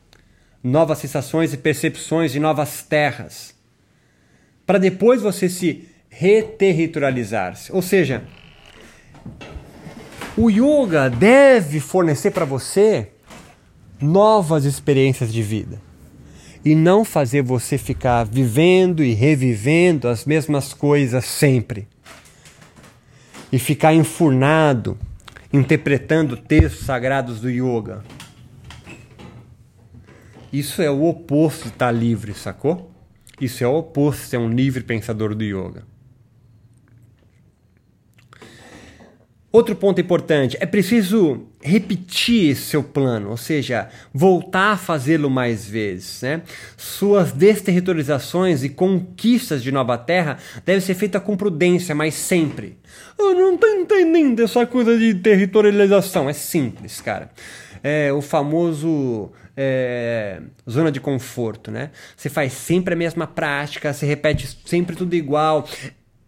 novas 0.63 0.97
sensações 0.97 1.53
e 1.53 1.57
percepções 1.57 2.31
de 2.31 2.39
novas 2.39 2.81
terras 2.81 3.55
para 4.67 4.77
depois 4.77 5.21
você 5.21 5.47
se 5.47 5.88
reterritorializar-se. 6.10 7.71
Ou 7.71 7.82
seja, 7.82 8.25
o 10.36 10.49
yoga 10.49 11.10
deve 11.10 11.80
fornecer 11.80 12.32
para 12.32 12.43
você 12.43 13.12
novas 13.99 14.65
experiências 14.65 15.32
de 15.32 15.41
vida 15.41 15.82
e 16.65 16.75
não 16.75 17.06
fazer 17.06 17.41
você 17.41 17.77
ficar 17.77 18.25
vivendo 18.25 19.01
e 19.01 19.13
revivendo 19.13 20.10
as 20.10 20.25
mesmas 20.25 20.73
coisas 20.73 21.23
sempre 21.23 21.88
e 23.51 23.58
ficar 23.58 23.93
enfurnado 23.93 24.99
interpretando 25.53 26.36
textos 26.36 26.86
sagrados 26.86 27.39
do 27.39 27.49
yoga. 27.49 28.03
Isso 30.51 30.82
é 30.82 30.91
o 30.91 31.06
oposto 31.06 31.63
de 31.63 31.69
estar 31.69 31.91
livre, 31.91 32.34
sacou? 32.34 32.96
Isso 33.39 33.63
é 33.63 33.67
o 33.67 33.78
oposto 33.78 34.26
ser 34.26 34.38
um 34.38 34.50
livre 34.50 34.84
pensador 34.84 35.36
do 35.36 35.43
yoga. 35.43 35.84
Outro 39.50 39.76
ponto 39.76 40.00
importante, 40.00 40.58
é 40.60 40.65
preciso 40.65 41.47
repetir 41.62 42.56
seu 42.56 42.84
plano, 42.84 43.30
ou 43.30 43.38
seja, 43.38 43.89
voltar 44.13 44.73
a 44.73 44.78
fazê-lo 44.78 45.30
mais 45.30 45.67
vezes. 45.67 46.21
Né? 46.21 46.41
Suas 46.76 47.32
desterritorializações 47.32 48.63
e 48.63 48.69
conquistas 48.69 49.63
de 49.63 49.71
nova 49.71 49.97
terra 49.97 50.38
devem 50.65 50.82
ser 50.82 50.93
feitas 50.95 51.23
com 51.23 51.38
prudência, 51.38 51.95
mas 51.95 52.13
sempre. 52.13 52.78
Eu 53.17 53.34
não 53.34 53.56
estou 53.56 53.69
entendendo 53.69 54.41
essa 54.41 54.65
coisa 54.65 54.97
de 54.97 55.15
territorialização. 55.15 56.30
É 56.30 56.34
simples, 56.34 57.02
cara. 57.02 57.32
É 57.82 58.12
o 58.12 58.21
famoso 58.21 59.32
é, 59.58 60.39
zona 60.70 60.91
de 60.91 61.00
conforto, 61.00 61.72
né? 61.72 61.89
Você 62.15 62.30
faz 62.30 62.54
sempre 62.54 62.93
a 62.93 62.98
mesma 62.98 63.26
prática, 63.26 63.91
você 63.91 64.06
repete 64.06 64.48
sempre 64.65 64.96
tudo 64.96 65.15
igual. 65.15 65.67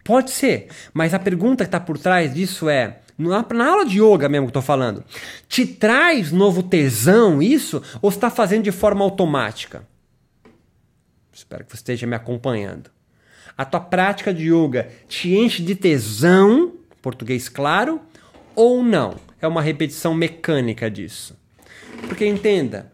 Pode 0.04 0.32
ser, 0.32 0.70
mas 0.92 1.13
a 1.13 1.20
pergunta 1.20 1.63
que 1.63 1.68
está 1.68 1.80
por 1.80 2.00
trás 2.00 2.34
disso 2.34 2.68
é: 2.68 2.98
na, 3.15 3.46
na, 3.54 3.68
aula 3.68 3.86
de 3.86 4.02
yoga 4.02 4.28
mesmo 4.28 4.48
que 4.48 4.58
eu 4.58 4.60
estou 4.60 4.62
falando, 4.63 5.04
te 5.48 5.68
traz 5.68 6.32
novo 6.32 6.63
tesão 6.63 7.39
isso 7.39 7.84
ou 8.02 8.10
está 8.10 8.32
fazendo 8.32 8.63
de 8.63 8.72
forma 8.72 9.04
automática? 9.04 9.84
Espero 11.32 11.63
que 11.63 11.72
você 11.72 11.78
esteja 11.78 12.08
me 12.08 12.15
acompanhando. 12.15 12.89
A 13.56 13.63
tua 13.63 13.80
prática 13.80 14.34
de 14.34 14.52
yoga 14.52 14.89
te 15.08 15.36
enche 15.36 15.62
de 15.62 15.76
tesão, 15.76 16.74
português 17.02 17.48
claro, 17.48 18.02
ou 18.56 18.82
não? 18.82 19.15
É 19.39 19.48
uma 19.48 19.62
repetição 19.62 20.13
mecânica 20.13 20.89
disso. 20.89 21.38
Porque 22.08 22.26
entenda, 22.26 22.92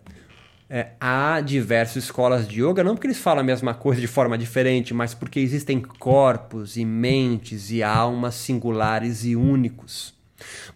é, 0.69 0.91
há 0.99 1.41
diversas 1.41 2.05
escolas 2.05 2.47
de 2.47 2.61
yoga, 2.63 2.83
não 2.83 2.95
porque 2.95 3.07
eles 3.07 3.19
falam 3.19 3.41
a 3.41 3.45
mesma 3.45 3.73
coisa 3.73 4.01
de 4.01 4.07
forma 4.07 4.37
diferente, 4.37 4.93
mas 4.93 5.13
porque 5.13 5.39
existem 5.39 5.79
corpos 5.79 6.75
e 6.75 6.83
mentes 6.83 7.69
e 7.69 7.83
almas 7.83 8.35
singulares 8.35 9.23
e 9.23 9.35
únicos. 9.35 10.13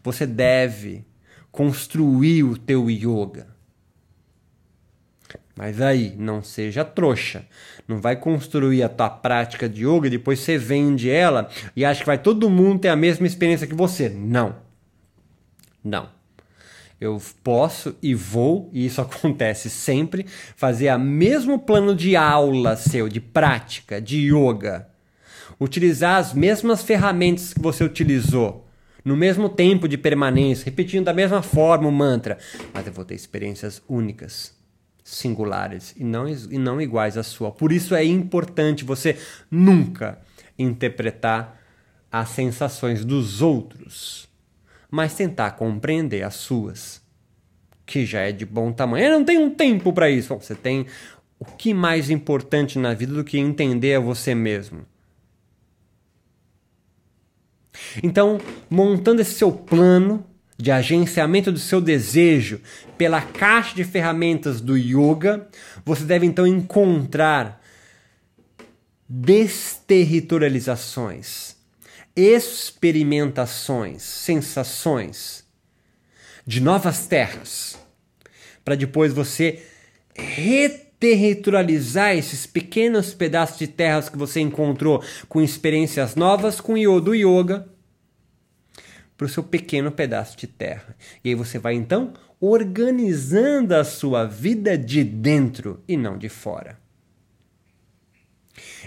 Você 0.04 0.28
deve 0.28 1.06
construir 1.52 2.44
o 2.44 2.58
teu 2.58 2.90
yoga. 2.90 3.48
Mas 5.56 5.82
aí, 5.82 6.16
não 6.18 6.42
seja 6.42 6.86
trouxa. 6.86 7.46
Não 7.86 8.00
vai 8.00 8.16
construir 8.16 8.82
a 8.82 8.88
tua 8.88 9.10
prática 9.10 9.68
de 9.68 9.86
yoga 9.86 10.08
e 10.08 10.12
depois 10.12 10.40
você 10.40 10.58
vende 10.58 11.10
ela 11.10 11.50
e 11.76 11.84
acha 11.84 12.00
que 12.00 12.06
vai 12.06 12.18
todo 12.18 12.50
mundo 12.50 12.80
ter 12.80 12.88
a 12.88 12.96
mesma 12.96 13.28
experiência 13.28 13.68
que 13.68 13.76
você. 13.76 14.08
Não. 14.08 14.56
Não. 15.84 16.19
Eu 17.00 17.22
posso 17.44 17.96
e 18.02 18.14
vou, 18.14 18.70
e 18.74 18.86
isso 18.86 19.00
acontece 19.02 19.70
sempre, 19.70 20.26
fazer 20.56 20.94
o 20.94 21.00
mesmo 21.00 21.60
plano 21.60 21.96
de 21.96 22.16
aula 22.16 22.76
seu, 22.76 23.08
de 23.08 23.22
prática, 23.22 24.02
de 24.02 24.18
yoga. 24.18 24.88
Utilizar 25.60 26.18
as 26.18 26.34
mesmas 26.34 26.84
ferramentas 26.84 27.54
que 27.54 27.62
você 27.62 27.84
utilizou, 27.84 28.68
no 29.04 29.16
mesmo 29.16 29.48
tempo 29.48 29.88
de 29.88 29.98
permanência, 29.98 30.66
repetindo 30.66 31.06
da 31.06 31.14
mesma 31.14 31.42
forma 31.42 31.88
o 31.88 31.92
mantra. 31.92 32.38
Mas 32.74 32.86
eu 32.86 32.94
vou 32.94 33.06
ter 33.06 33.16
experiências 33.16 33.82
únicas, 33.88 34.54
singulares 35.04 35.94
e 35.98 36.04
não, 36.04 36.28
e 36.28 36.58
não 36.58 36.82
iguais 36.82 37.18
à 37.18 37.24
sua. 37.24 37.52
Por 37.52 37.72
isso 37.72 37.96
é 37.96 38.04
importante 38.04 38.84
você 38.84 39.18
nunca 39.50 40.20
interpretar 40.58 41.60
as 42.12 42.30
sensações 42.30 43.06
dos 43.06 43.42
outros 43.42 44.29
mas 44.90 45.14
tentar 45.14 45.52
compreender 45.52 46.24
as 46.24 46.36
suas, 46.36 47.02
que 47.86 48.06
já 48.06 48.22
é 48.22 48.32
de 48.32 48.46
bom 48.46 48.72
tamanho. 48.72 49.06
Eu 49.06 49.20
não 49.20 49.26
tenho 49.26 49.42
um 49.42 49.50
tempo 49.50 49.92
para 49.94 50.10
isso. 50.10 50.30
Bom, 50.30 50.40
você 50.40 50.56
tem 50.56 50.86
o 51.40 51.46
que 51.46 51.74
mais 51.74 52.10
importante 52.10 52.80
na 52.80 52.94
vida 52.94 53.14
do 53.14 53.24
que 53.24 53.38
entender 53.38 53.96
a 53.96 54.00
você 54.00 54.36
mesmo. 54.36 54.86
Então, 58.04 58.38
montando 58.70 59.22
esse 59.22 59.32
seu 59.34 59.50
plano 59.52 60.26
de 60.58 60.72
agenciamento 60.72 61.52
do 61.52 61.60
seu 61.60 61.80
desejo 61.80 62.60
pela 62.98 63.22
caixa 63.22 63.76
de 63.76 63.86
ferramentas 63.86 64.60
do 64.60 64.78
yoga, 64.78 65.48
você 65.86 66.04
deve 66.04 66.26
então 66.26 66.46
encontrar 66.46 67.62
desterritorializações 69.08 71.59
experimentações, 72.20 74.04
sensações 74.04 75.46
de 76.46 76.60
novas 76.60 77.08
terras, 77.08 77.80
para 78.66 78.76
depois 78.76 79.14
você 79.14 79.64
reterritorializar 80.14 82.18
esses 82.18 82.46
pequenos 82.46 83.14
pedaços 83.14 83.58
de 83.58 83.68
terras 83.68 84.10
que 84.10 84.18
você 84.18 84.42
encontrou 84.42 85.02
com 85.30 85.42
experiências 85.42 86.16
novas 86.16 86.60
com 86.60 86.74
o 86.74 87.00
do 87.00 87.16
yoga 87.16 87.70
para 89.16 89.26
o 89.26 89.30
seu 89.30 89.44
pequeno 89.44 89.92
pedaço 89.92 90.38
de 90.38 90.48
terra. 90.48 90.96
E 91.24 91.30
aí 91.30 91.36
você 91.36 91.58
vai 91.58 91.76
então 91.76 92.14
organizando 92.40 93.76
a 93.76 93.84
sua 93.84 94.26
vida 94.26 94.78
de 94.78 95.04
dentro 95.04 95.84
e 95.88 95.96
não 95.96 96.18
de 96.18 96.30
fora. 96.30 96.89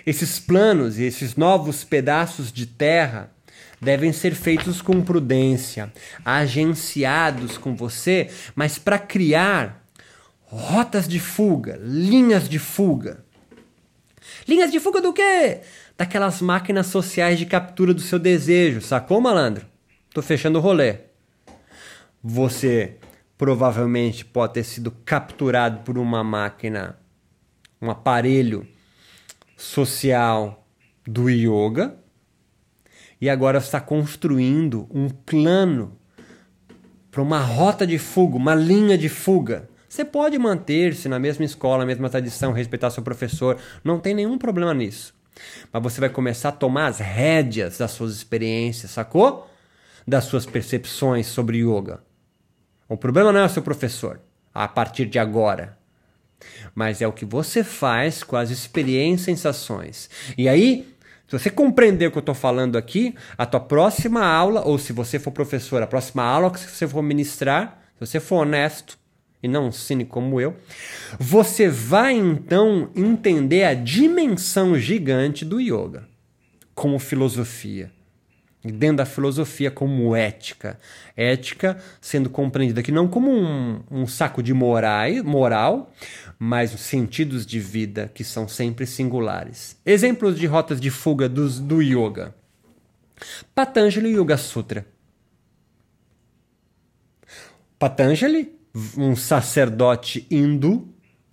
Esses 0.07 0.39
planos 0.39 0.99
e 0.99 1.05
esses 1.05 1.37
novos 1.37 1.85
pedaços 1.85 2.53
de 2.53 2.67
terra 2.67 3.31
devem 3.81 4.13
ser 4.13 4.35
feitos 4.35 4.81
com 4.81 5.03
prudência, 5.03 5.93
agenciados 6.25 7.59
com 7.59 7.75
você, 7.75 8.31
mas 8.55 8.79
para 8.79 8.99
criar 8.99 9.85
rotas 10.45 11.09
de 11.09 11.19
fuga, 11.19 11.81
linhas 11.83 12.49
de 12.49 12.59
fuga. 12.59 13.25
Linhas 14.47 14.71
de 14.71 14.79
fuga 14.79 15.01
do 15.01 15.13
quê? 15.13 15.61
Daquelas 15.99 16.41
máquinas 16.41 16.87
sociais 16.87 17.39
de 17.39 17.47
captura 17.47 17.93
do 17.93 18.01
seu 18.01 18.19
desejo, 18.19 18.81
sacou, 18.81 19.21
malandro? 19.21 19.67
Tô 20.15 20.23
fechando 20.23 20.59
o 20.59 20.63
rolê. 20.63 20.99
Você 22.23 22.99
provavelmente 23.37 24.25
pode 24.25 24.55
ter 24.55 24.65
sido 24.65 24.93
capturado 25.05 25.81
por 25.81 25.99
uma 25.99 26.23
máquina, 26.23 26.97
um 27.81 27.91
aparelho 27.91 28.65
social 29.63 30.67
do 31.07 31.31
yoga 31.31 31.97
e 33.21 33.31
agora 33.31 33.59
está 33.59 33.81
construindo 33.81 34.89
um 34.91 35.09
plano 35.09 35.97
para 37.11 37.23
uma 37.23 37.39
rota 37.39 37.87
de 37.87 37.97
fuga, 37.97 38.37
uma 38.37 38.55
linha 38.55 38.99
de 38.99 39.09
fuga. 39.09 39.69
Você 39.89 40.05
pode 40.05 40.37
manter-se 40.37 41.09
na 41.09 41.19
mesma 41.19 41.45
escola, 41.45 41.79
na 41.79 41.87
mesma 41.87 42.11
tradição, 42.11 42.53
respeitar 42.53 42.91
seu 42.91 43.03
professor, 43.03 43.57
não 43.85 44.01
tem 44.01 44.15
nenhum 44.15 44.37
problema 44.37 44.75
nisso. 44.75 45.15
Mas 45.73 45.83
você 45.83 46.01
vai 46.01 46.09
começar 46.09 46.49
a 46.49 46.53
tomar 46.53 46.87
as 46.87 46.99
rédeas 46.99 47.79
das 47.79 47.93
suas 47.93 48.13
experiências, 48.13 48.91
sacou? 48.91 49.49
Das 50.07 50.25
suas 50.25 50.45
percepções 50.45 51.27
sobre 51.27 51.59
yoga. 51.59 52.03
O 52.89 52.97
problema 52.97 53.33
não 53.33 53.41
é 53.41 53.45
o 53.45 53.49
seu 53.49 53.63
professor, 53.63 54.21
a 54.53 54.67
partir 54.67 55.07
de 55.07 55.19
agora 55.19 55.79
mas 56.75 57.03
é 57.03 57.07
o 57.07 57.13
que 57.13 57.25
você 57.25 57.63
faz 57.63 58.23
com 58.23 58.37
as 58.37 58.51
experiências 58.51 59.23
e 59.23 59.25
sensações. 59.25 60.11
E 60.37 60.49
aí, 60.49 60.87
se 61.27 61.39
você 61.39 61.51
compreender 61.51 62.07
o 62.07 62.11
que 62.11 62.19
eu 62.19 62.21
estou 62.21 62.35
falando 62.35 62.77
aqui, 62.77 63.15
a 63.39 63.47
tua 63.47 63.61
próxima 63.61 64.25
aula, 64.25 64.63
ou 64.67 64.79
se 64.79 64.93
você 64.93 65.19
for 65.19 65.31
professor, 65.31 65.83
a 65.83 65.87
próxima 65.87 66.23
aula 66.23 66.51
que 66.51 66.61
você 66.61 66.87
for 66.87 67.03
ministrar, 67.03 67.83
se 67.95 68.07
você 68.07 68.21
for 68.21 68.37
honesto 68.43 68.99
e 69.43 69.49
não 69.49 69.69
um 69.69 69.73
cínico 69.73 70.11
como 70.11 70.41
eu, 70.41 70.57
você 71.19 71.69
vai 71.69 72.15
então 72.15 72.91
entender 72.95 73.65
a 73.65 73.75
dimensão 73.75 74.79
gigante 74.79 75.45
do 75.45 75.61
yoga 75.61 76.07
como 76.75 76.99
filosofia 76.99 77.91
dentro 78.65 78.99
da 78.99 79.05
filosofia 79.05 79.71
como 79.71 80.15
ética. 80.15 80.79
Ética 81.17 81.79
sendo 82.01 82.31
compreendida 82.31 82.81
aqui 82.81 82.93
não 82.93 83.09
como 83.09 83.31
um, 83.31 83.81
um 83.91 84.07
saco 84.07 84.43
de 84.43 84.55
morai, 84.55 85.21
moral, 85.23 85.93
mas 86.39 86.75
os 86.75 86.81
sentidos 86.81 87.45
de 87.45 87.59
vida 87.59 88.11
que 88.15 88.23
são 88.23 88.47
sempre 88.47 88.87
singulares. 88.87 89.77
Exemplos 89.85 90.39
de 90.39 90.47
rotas 90.47 90.81
de 90.81 90.91
fuga 90.91 91.29
dos, 91.29 91.59
do 91.59 91.83
yoga. 91.83 92.35
Patanjali 93.55 94.17
Yoga 94.17 94.37
Sutra. 94.37 94.87
Patanjali, 97.79 98.53
um 98.97 99.17
sacerdote 99.17 100.27
hindu, 100.31 100.92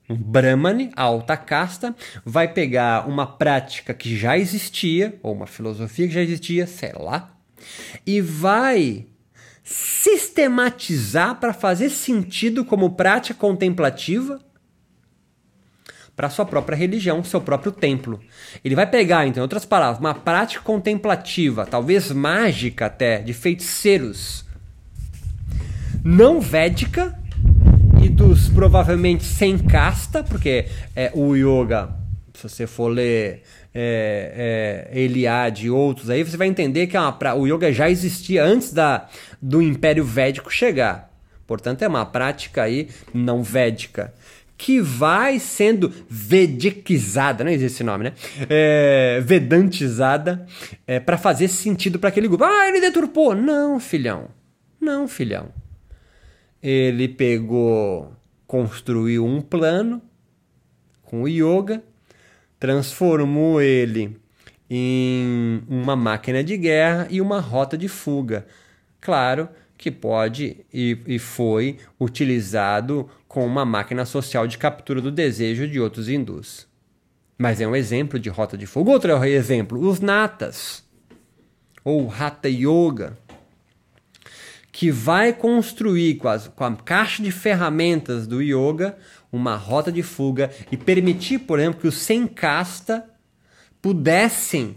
um 0.09 0.15
brahmane, 0.15 0.91
alta 0.95 1.37
casta, 1.37 1.95
vai 2.25 2.47
pegar 2.47 3.07
uma 3.07 3.27
prática 3.27 3.93
que 3.93 4.17
já 4.17 4.37
existia, 4.37 5.19
ou 5.21 5.33
uma 5.33 5.45
filosofia 5.45 6.07
que 6.07 6.13
já 6.13 6.21
existia, 6.21 6.65
sei 6.65 6.93
lá, 6.93 7.31
e 8.05 8.19
vai 8.19 9.05
sistematizar 9.63 11.39
para 11.39 11.53
fazer 11.53 11.91
sentido 11.91 12.65
como 12.65 12.95
prática 12.95 13.37
contemplativa 13.37 14.39
para 16.15 16.29
sua 16.29 16.45
própria 16.45 16.75
religião, 16.75 17.23
seu 17.23 17.39
próprio 17.39 17.71
templo. 17.71 18.19
Ele 18.65 18.75
vai 18.75 18.89
pegar, 18.89 19.27
então, 19.27 19.41
em 19.41 19.43
outras 19.43 19.65
palavras, 19.65 19.99
uma 19.99 20.15
prática 20.15 20.63
contemplativa, 20.63 21.65
talvez 21.65 22.11
mágica 22.11 22.87
até, 22.87 23.19
de 23.19 23.31
feiticeiros, 23.31 24.43
não 26.03 26.41
védica, 26.41 27.18
dos 28.19 28.49
provavelmente 28.49 29.23
sem 29.23 29.57
casta, 29.57 30.21
porque 30.21 30.65
é, 30.93 31.09
o 31.15 31.37
yoga, 31.37 31.89
se 32.33 32.49
você 32.49 32.67
for 32.67 32.89
ler 32.89 33.43
é, 33.73 34.89
é, 34.93 34.99
Eliade 34.99 35.67
e 35.67 35.69
outros 35.69 36.09
aí, 36.09 36.21
você 36.21 36.35
vai 36.35 36.47
entender 36.47 36.87
que 36.87 36.97
é 36.97 36.99
uma, 36.99 37.17
o 37.35 37.47
yoga 37.47 37.71
já 37.71 37.89
existia 37.89 38.43
antes 38.43 38.73
da, 38.73 39.07
do 39.41 39.61
Império 39.61 40.03
Védico 40.03 40.51
chegar. 40.51 41.09
Portanto, 41.47 41.81
é 41.81 41.87
uma 41.87 42.05
prática 42.05 42.63
aí 42.63 42.89
não 43.13 43.41
védica 43.41 44.13
que 44.57 44.81
vai 44.81 45.39
sendo 45.39 45.89
vedikizada, 46.09 47.45
não 47.45 47.51
existe 47.51 47.75
esse 47.75 47.83
nome, 47.85 48.03
né? 48.03 48.13
É, 48.49 49.21
vedantizada 49.23 50.45
é, 50.85 50.99
para 50.99 51.17
fazer 51.17 51.47
sentido 51.47 51.97
para 51.97 52.09
aquele 52.09 52.27
grupo. 52.27 52.43
Ah, 52.43 52.67
ele 52.67 52.81
deturpou. 52.81 53.33
Não, 53.33 53.79
filhão. 53.79 54.27
Não, 54.81 55.07
filhão 55.07 55.53
ele 56.61 57.07
pegou, 57.07 58.13
construiu 58.45 59.25
um 59.25 59.41
plano 59.41 60.01
com 61.03 61.23
o 61.23 61.27
yoga, 61.27 61.83
transformou 62.59 63.61
ele 63.61 64.17
em 64.69 65.63
uma 65.67 65.95
máquina 65.95 66.43
de 66.43 66.55
guerra 66.57 67.07
e 67.09 67.19
uma 67.21 67.39
rota 67.39 67.77
de 67.77 67.87
fuga. 67.87 68.45
Claro 69.01 69.49
que 69.77 69.89
pode 69.89 70.57
e, 70.73 70.97
e 71.07 71.17
foi 71.17 71.77
utilizado 71.99 73.09
com 73.27 73.45
uma 73.45 73.63
máquina 73.63 74.05
social 74.05 74.45
de 74.45 74.57
captura 74.57 75.01
do 75.01 75.11
desejo 75.11 75.67
de 75.67 75.79
outros 75.79 76.09
hindus. 76.09 76.67
Mas 77.37 77.61
é 77.61 77.67
um 77.67 77.75
exemplo 77.75 78.19
de 78.19 78.29
rota 78.29 78.57
de 78.57 78.65
fuga. 78.65 78.91
Outro 78.91 79.23
exemplo, 79.23 79.79
os 79.79 80.01
natas, 80.01 80.83
ou 81.83 82.11
Hatha 82.11 82.49
Yoga, 82.49 83.17
que 84.71 84.91
vai 84.91 85.33
construir 85.33 86.15
com, 86.15 86.27
as, 86.27 86.47
com 86.47 86.63
a 86.63 86.75
caixa 86.75 87.23
de 87.23 87.31
ferramentas 87.31 88.27
do 88.27 88.41
yoga 88.41 88.97
uma 89.31 89.55
rota 89.55 89.91
de 89.91 90.03
fuga 90.03 90.51
e 90.71 90.77
permitir, 90.77 91.39
por 91.39 91.59
exemplo, 91.59 91.81
que 91.81 91.87
os 91.87 91.97
sem 91.97 92.27
casta 92.27 93.05
pudessem 93.81 94.75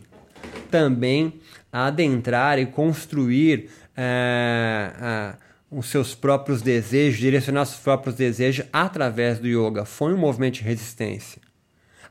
também 0.70 1.40
adentrar 1.72 2.58
e 2.58 2.66
construir 2.66 3.70
é, 3.96 4.92
é, 5.00 5.34
os 5.70 5.86
seus 5.86 6.14
próprios 6.14 6.60
desejos, 6.60 7.18
direcionar 7.18 7.62
os 7.62 7.70
seus 7.70 7.80
próprios 7.80 8.14
desejos 8.14 8.66
através 8.72 9.38
do 9.38 9.46
yoga. 9.46 9.84
Foi 9.84 10.12
um 10.12 10.18
movimento 10.18 10.54
de 10.54 10.62
resistência 10.62 11.40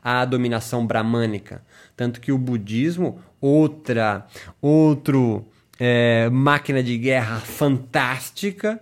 à 0.02 0.24
dominação 0.24 0.84
bramânica. 0.84 1.62
Tanto 1.96 2.20
que 2.20 2.32
o 2.32 2.38
budismo, 2.38 3.20
outra, 3.40 4.26
outro 4.60 5.46
é, 5.84 6.30
máquina 6.30 6.80
de 6.80 6.96
guerra 6.96 7.40
fantástica, 7.40 8.80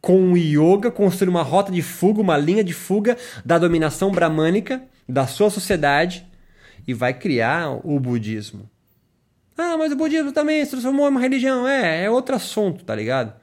com 0.00 0.32
o 0.32 0.36
yoga, 0.36 0.90
construir 0.90 1.28
uma 1.28 1.42
rota 1.42 1.70
de 1.70 1.82
fuga, 1.82 2.22
uma 2.22 2.38
linha 2.38 2.64
de 2.64 2.72
fuga 2.72 3.18
da 3.44 3.58
dominação 3.58 4.10
bramânica 4.10 4.82
da 5.06 5.26
sua 5.26 5.50
sociedade 5.50 6.26
e 6.86 6.94
vai 6.94 7.12
criar 7.12 7.78
o 7.84 8.00
budismo. 8.00 8.66
Ah, 9.58 9.76
mas 9.76 9.92
o 9.92 9.96
budismo 9.96 10.32
também 10.32 10.64
se 10.64 10.70
transformou 10.70 11.06
em 11.06 11.10
uma 11.10 11.20
religião. 11.20 11.68
É, 11.68 12.04
é 12.04 12.10
outro 12.10 12.34
assunto, 12.34 12.82
tá 12.82 12.94
ligado? 12.94 13.34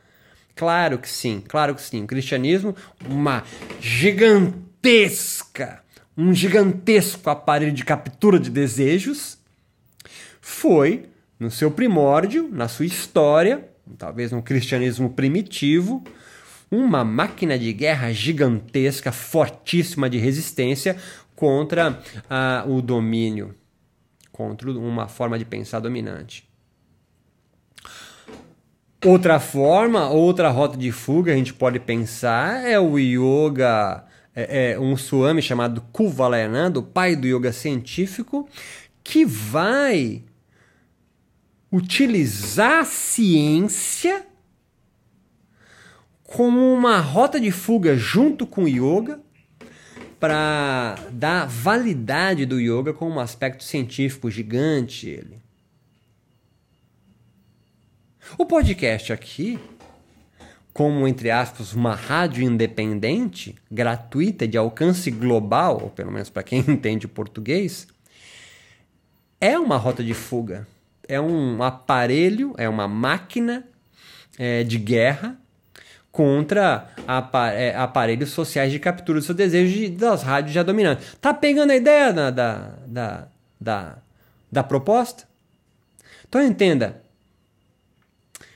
Claro 0.56 0.98
que 0.98 1.08
sim, 1.08 1.44
claro 1.48 1.76
que 1.76 1.84
sim. 1.84 2.06
O 2.06 2.08
cristianismo, 2.08 2.76
uma 3.08 3.44
gigantesca, 3.80 5.84
um 6.18 6.34
gigantesco 6.34 7.30
aparelho 7.30 7.72
de 7.72 7.86
captura 7.86 8.40
de 8.40 8.50
desejos, 8.50 9.38
foi, 10.42 11.06
no 11.40 11.52
seu 11.52 11.70
primórdio, 11.72 12.50
na 12.52 12.68
sua 12.68 12.86
história, 12.86 13.70
talvez 13.98 14.32
no 14.32 14.42
cristianismo 14.42 15.10
primitivo, 15.10 16.04
uma 16.72 17.04
máquina 17.04 17.58
de 17.58 17.72
guerra 17.74 18.12
gigantesca, 18.12 19.12
fortíssima 19.12 20.10
de 20.10 20.18
resistência 20.18 20.98
contra 21.36 22.02
ah, 22.30 22.64
o 22.68 22.82
domínio 22.82 23.56
contra 24.36 24.70
uma 24.70 25.08
forma 25.08 25.40
de 25.40 25.46
pensar 25.46 25.80
dominante. 25.80 26.46
Outra 29.06 29.40
forma, 29.40 30.10
outra 30.10 30.50
rota 30.50 30.78
de 30.78 30.92
fuga 30.92 31.32
a 31.32 31.36
gente 31.38 31.54
pode 31.54 31.80
pensar 31.80 32.68
é 32.68 32.78
o 32.78 33.00
yoga, 33.00 34.04
é, 34.36 34.72
é 34.72 34.80
um 34.80 34.98
swami 34.98 35.42
chamado 35.42 35.80
Kuvalayananda, 35.94 36.80
o 36.80 36.84
pai 36.84 37.16
do 37.16 37.26
yoga 37.26 37.54
científico, 37.54 38.50
que 39.02 39.24
vai 39.24 40.24
utilizar 41.76 42.80
a 42.80 42.86
ciência 42.86 44.26
como 46.24 46.74
uma 46.74 47.02
rota 47.02 47.38
de 47.38 47.52
fuga 47.52 47.98
junto 47.98 48.48
com 48.48 48.64
o 48.64 48.68
yoga 48.68 49.20
para 50.18 50.96
dar 51.12 51.46
validade 51.46 52.46
do 52.46 52.62
yoga 52.62 52.94
como 52.94 53.16
um 53.16 53.20
aspecto 53.20 53.62
científico 53.62 54.32
gigante 54.32 55.10
ele. 55.10 55.44
O 58.38 58.46
podcast 58.46 59.12
aqui, 59.12 59.60
como 60.74 61.06
entre 61.06 61.30
aspas 61.30 61.74
uma 61.74 61.94
rádio 61.94 62.42
independente, 62.42 63.54
gratuita 63.70 64.48
de 64.48 64.58
alcance 64.58 65.12
global, 65.12 65.82
ou 65.84 65.90
pelo 65.90 66.12
menos 66.12 66.30
para 66.30 66.42
quem 66.42 66.60
entende 66.66 67.06
português, 67.06 67.86
é 69.42 69.60
uma 69.60 69.76
rota 69.76 70.02
de 70.02 70.14
fuga. 70.14 70.66
É 71.08 71.20
um 71.20 71.62
aparelho, 71.62 72.54
é 72.58 72.68
uma 72.68 72.88
máquina 72.88 73.64
é, 74.38 74.64
de 74.64 74.78
guerra 74.78 75.38
contra 76.12 76.90
é, 77.54 77.76
aparelhos 77.76 78.30
sociais 78.30 78.72
de 78.72 78.80
captura 78.80 79.20
do 79.20 79.26
seu 79.26 79.36
desejo 79.36 79.74
de, 79.74 79.90
das 79.90 80.24
rádios 80.24 80.54
já 80.54 80.64
dominantes. 80.64 81.16
Tá 81.20 81.34
pegando 81.34 81.72
a 81.72 81.76
ideia 81.76 82.14
da, 82.14 82.32
da, 82.32 82.70
da, 82.88 83.28
da, 83.60 83.98
da 84.52 84.64
proposta? 84.64 85.26
Então 86.28 86.42
entenda. 86.42 87.02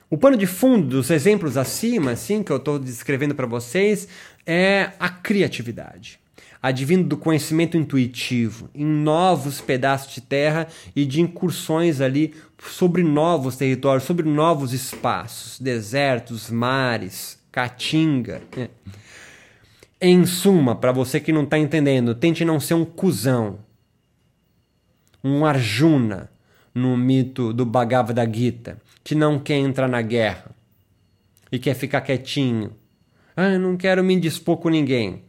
O 0.10 0.18
pano 0.18 0.38
de 0.38 0.48
fundo 0.48 0.88
dos 0.88 1.12
exemplos 1.12 1.56
acima, 1.56 2.12
assim, 2.12 2.42
que 2.42 2.52
eu 2.52 2.58
estou 2.58 2.80
descrevendo 2.80 3.36
para 3.36 3.46
vocês, 3.46 4.08
é 4.46 4.92
a 5.00 5.10
criatividade. 5.10 6.20
Advindo 6.62 7.08
do 7.08 7.15
conhecimento 7.15 7.78
intuitivo 7.78 8.69
em 8.76 8.86
novos 8.86 9.62
pedaços 9.62 10.13
de 10.13 10.22
terra 10.22 10.67
e 10.93 11.06
de 11.06 11.22
incursões 11.22 12.02
ali 12.02 12.34
sobre 12.62 13.02
novos 13.02 13.56
territórios, 13.56 14.04
sobre 14.04 14.28
novos 14.28 14.74
espaços, 14.74 15.60
desertos, 15.60 16.50
mares, 16.50 17.39
Caatinga. 17.52 18.41
É. 18.58 18.69
Em 20.02 20.26
suma, 20.26 20.76
para 20.76 20.91
você 20.91 21.19
que 21.19 21.32
não 21.32 21.43
está 21.43 21.58
entendendo, 21.58 22.15
tente 22.15 22.45
não 22.45 22.60
ser 22.60 22.74
um 22.74 22.86
cuzão. 22.86 23.60
Um 25.24 25.45
Arjuna 25.45 26.30
no 26.74 26.95
mito 26.95 27.52
do 27.52 27.65
Bhagavad 27.65 28.17
Gita, 28.34 28.78
que 29.04 29.15
não 29.15 29.39
quer 29.39 29.58
entrar 29.58 29.88
na 29.88 30.02
guerra 30.02 30.52
e 31.52 31.60
quer 31.60 31.74
ficar 31.74 32.02
quietinho. 32.02 32.72
Ah, 33.36 33.50
eu 33.50 33.60
não 33.60 33.76
quero 33.76 34.04
me 34.04 34.13
indispor 34.13 34.58
com 34.58 34.69
ninguém. 34.69 35.24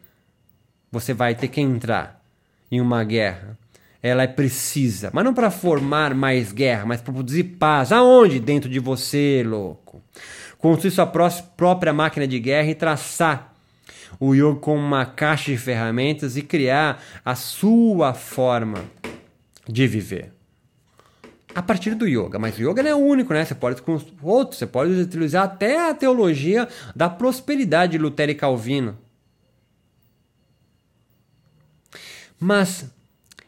Você 0.91 1.15
vai 1.15 1.35
ter 1.35 1.49
que 1.49 1.61
entrar 1.61 2.23
em 2.71 2.81
uma 2.81 3.05
guerra. 3.05 3.59
Ela 4.03 4.23
é 4.23 4.27
precisa, 4.27 5.11
mas 5.13 5.25
não 5.25 5.35
para 5.35 5.51
formar 5.51 6.15
mais 6.15 6.53
guerra, 6.53 6.87
mas 6.87 7.01
para 7.03 7.13
produzir 7.13 7.45
paz. 7.45 7.93
Aonde? 7.93 8.41
Dentro 8.41 8.71
de 8.71 8.79
você, 8.79 9.45
louco 9.47 10.03
construir 10.61 10.91
sua 10.91 11.07
própria 11.07 11.93
máquina 11.93 12.27
de 12.27 12.39
guerra 12.39 12.71
e 12.71 12.75
traçar 12.75 13.55
o 14.19 14.35
yoga 14.35 14.61
como 14.61 14.79
uma 14.79 15.07
caixa 15.07 15.51
de 15.51 15.57
ferramentas 15.57 16.37
e 16.37 16.43
criar 16.43 17.03
a 17.25 17.35
sua 17.35 18.13
forma 18.13 18.85
de 19.67 19.87
viver. 19.87 20.33
A 21.55 21.63
partir 21.63 21.95
do 21.95 22.07
yoga, 22.07 22.39
mas 22.39 22.57
o 22.59 22.63
yoga 22.63 22.83
não 22.83 22.91
é 22.91 22.95
único, 22.95 23.33
né? 23.33 23.45
Você 23.45 23.55
pode 23.55 23.83
com 23.83 23.99
outros, 24.23 24.59
você 24.59 24.67
pode 24.67 24.93
utilizar 24.93 25.45
até 25.45 25.91
a 25.91 25.95
teologia 25.95 26.69
da 26.95 27.09
prosperidade 27.09 27.93
de 27.93 27.99
Lutero 27.99 28.31
e 28.31 28.35
Calvino. 28.35 28.97
Mas 32.41 32.87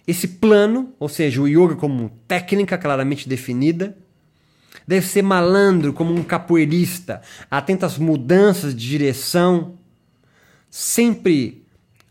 esse 0.06 0.28
plano, 0.28 0.94
ou 1.00 1.08
seja, 1.08 1.40
o 1.40 1.48
yoga 1.48 1.74
como 1.74 2.10
técnica 2.28 2.78
claramente 2.78 3.28
definida, 3.28 3.96
Deve 4.86 5.06
ser 5.06 5.22
malandro 5.22 5.92
como 5.92 6.12
um 6.12 6.22
capoeirista, 6.22 7.22
atento 7.50 7.86
às 7.86 7.98
mudanças 7.98 8.74
de 8.74 8.88
direção, 8.88 9.78
sempre 10.70 11.64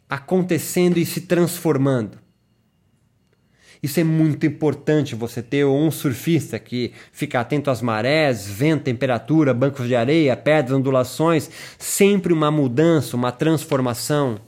acontecendo 0.10 0.98
e 0.98 1.06
se 1.06 1.22
transformando. 1.22 2.20
Isso 3.84 4.00
é 4.00 4.04
muito 4.04 4.46
importante 4.46 5.16
você 5.16 5.42
ter 5.42 5.66
um 5.66 5.90
surfista 5.90 6.60
que 6.60 6.94
fica 7.12 7.40
atento 7.40 7.72
às 7.72 7.82
marés, 7.82 8.48
vento, 8.48 8.84
temperatura, 8.84 9.56
bancos 9.56 9.88
de 9.88 9.96
areia, 9.96 10.38
pedras, 10.38 10.78
ondulações, 10.78 11.50
sempre 11.80 12.32
uma 12.32 12.52
mudança, 12.52 13.18
uma 13.18 13.32
transformação. 13.32 14.40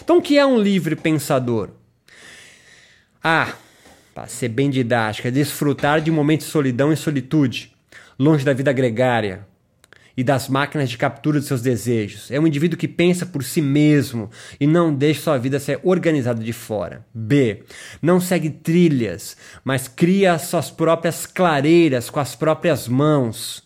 Então, 0.00 0.18
o 0.18 0.22
que 0.22 0.38
é 0.38 0.46
um 0.46 0.58
livre 0.58 0.96
pensador? 0.96 1.70
Ah, 3.22 3.52
para 4.14 4.26
ser 4.26 4.48
bem 4.48 4.70
didática, 4.70 5.30
desfrutar 5.30 6.00
de 6.00 6.10
momentos 6.10 6.46
de 6.46 6.52
solidão 6.52 6.92
e 6.92 6.96
solitude, 6.96 7.72
longe 8.18 8.44
da 8.44 8.52
vida 8.52 8.72
gregária 8.72 9.46
e 10.16 10.22
das 10.22 10.48
máquinas 10.48 10.90
de 10.90 10.98
captura 10.98 11.40
de 11.40 11.46
seus 11.46 11.62
desejos. 11.62 12.30
É 12.30 12.38
um 12.38 12.46
indivíduo 12.46 12.78
que 12.78 12.88
pensa 12.88 13.24
por 13.24 13.42
si 13.42 13.62
mesmo 13.62 14.30
e 14.60 14.66
não 14.66 14.94
deixa 14.94 15.22
sua 15.22 15.38
vida 15.38 15.58
ser 15.58 15.80
organizada 15.82 16.42
de 16.42 16.52
fora. 16.52 17.04
B. 17.14 17.62
Não 18.00 18.20
segue 18.20 18.50
trilhas, 18.50 19.36
mas 19.64 19.88
cria 19.88 20.38
suas 20.38 20.70
próprias 20.70 21.24
clareiras 21.26 22.10
com 22.10 22.20
as 22.20 22.34
próprias 22.34 22.86
mãos. 22.86 23.62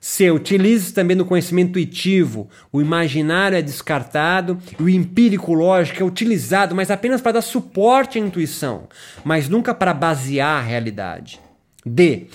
C. 0.00 0.30
Utilize 0.30 0.92
também 0.92 1.16
no 1.16 1.24
conhecimento 1.24 1.70
intuitivo. 1.70 2.48
O 2.72 2.80
imaginário 2.80 3.58
é 3.58 3.62
descartado 3.62 4.58
o 4.78 4.88
empírico 4.88 5.52
lógico 5.52 6.02
é 6.02 6.06
utilizado, 6.06 6.74
mas 6.74 6.90
apenas 6.90 7.20
para 7.20 7.32
dar 7.32 7.42
suporte 7.42 8.18
à 8.18 8.20
intuição, 8.20 8.88
mas 9.24 9.48
nunca 9.48 9.74
para 9.74 9.92
basear 9.92 10.58
a 10.58 10.62
realidade. 10.62 11.40
D. 11.84 12.26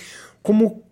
Como 0.42 0.84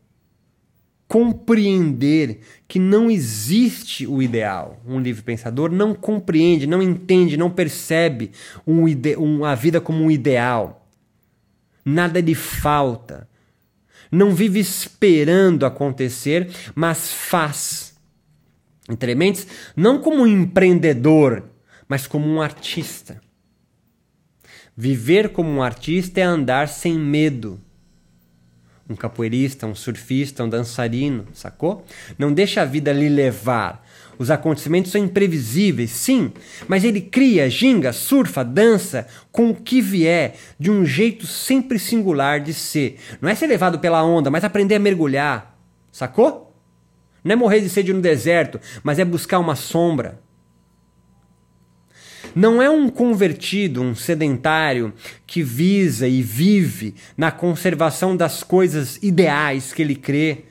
compreender 1.13 2.41
que 2.67 2.79
não 2.79 3.11
existe 3.11 4.07
o 4.07 4.23
ideal. 4.23 4.81
Um 4.87 4.99
livre 4.99 5.23
pensador 5.23 5.71
não 5.71 5.95
compreende, 5.95 6.67
não 6.67 6.81
entende, 6.81 7.37
não 7.37 7.51
percebe 7.51 8.31
um 8.67 8.85
um, 9.19 9.45
a 9.45 9.55
vida 9.55 9.79
como 9.79 10.03
um 10.03 10.11
ideal. 10.11 10.89
nada 11.85 12.19
lhe 12.19 12.35
falta. 12.35 13.29
Não 14.13 14.35
vive 14.35 14.61
esperando 14.61 15.65
acontecer, 15.65 16.51
mas 16.75 17.11
faz. 17.11 17.95
Entre 18.87 19.15
mentes, 19.15 19.47
não 19.75 20.03
como 20.03 20.23
um 20.23 20.27
empreendedor, 20.27 21.45
mas 21.89 22.07
como 22.07 22.29
um 22.29 22.43
artista. 22.43 23.23
Viver 24.77 25.31
como 25.31 25.49
um 25.49 25.63
artista 25.63 26.21
é 26.21 26.25
andar 26.25 26.69
sem 26.69 26.99
medo. 26.99 27.59
Um 28.89 28.95
capoeirista, 28.95 29.67
um 29.67 29.75
surfista, 29.75 30.45
um 30.45 30.49
dançarino, 30.49 31.27
sacou? 31.33 31.85
Não 32.19 32.33
deixa 32.33 32.61
a 32.61 32.67
vida 32.67 32.93
lhe 32.93 33.09
levar. 33.09 33.87
Os 34.19 34.31
acontecimentos 34.31 34.93
são 34.93 35.03
imprevisíveis, 35.03 35.91
sim, 35.91 36.33
mas 36.69 36.85
ele 36.85 37.01
cria, 37.01 37.49
ginga, 37.49 37.93
surfa, 37.93 38.45
dança 38.45 39.07
com 39.31 39.51
o 39.51 39.55
que 39.55 39.81
vier, 39.81 40.37
de 40.59 40.71
um 40.71 40.85
jeito 40.85 41.27
sempre 41.27 41.79
singular 41.79 42.41
de 42.41 42.53
ser. 42.53 42.99
Não 43.21 43.29
é 43.29 43.35
ser 43.35 43.47
levado 43.47 43.79
pela 43.79 44.05
onda, 44.05 44.31
mas 44.31 44.45
aprender 44.45 44.77
a 44.77 44.79
mergulhar, 44.79 45.59
sacou? 45.91 46.55
Não 47.25 47.33
é 47.33 47.37
morrer 47.37 47.61
de 47.61 47.69
sede 47.69 47.93
no 47.93 48.01
deserto, 48.01 48.61
mas 48.83 48.99
é 48.99 49.05
buscar 49.05 49.39
uma 49.39 49.57
sombra. 49.57 50.21
Não 52.35 52.63
é 52.63 52.71
um 52.71 52.89
convertido, 52.89 53.83
um 53.83 53.95
sedentário 53.95 54.93
que 55.27 55.43
visa 55.43 56.09
e 56.09 56.23
vive 56.23 56.95
na 57.17 57.31
conservação 57.31 58.17
das 58.17 58.43
coisas 58.43 58.99
ideais 59.03 59.73
que 59.73 59.83
ele 59.83 59.95
crê, 59.95 60.45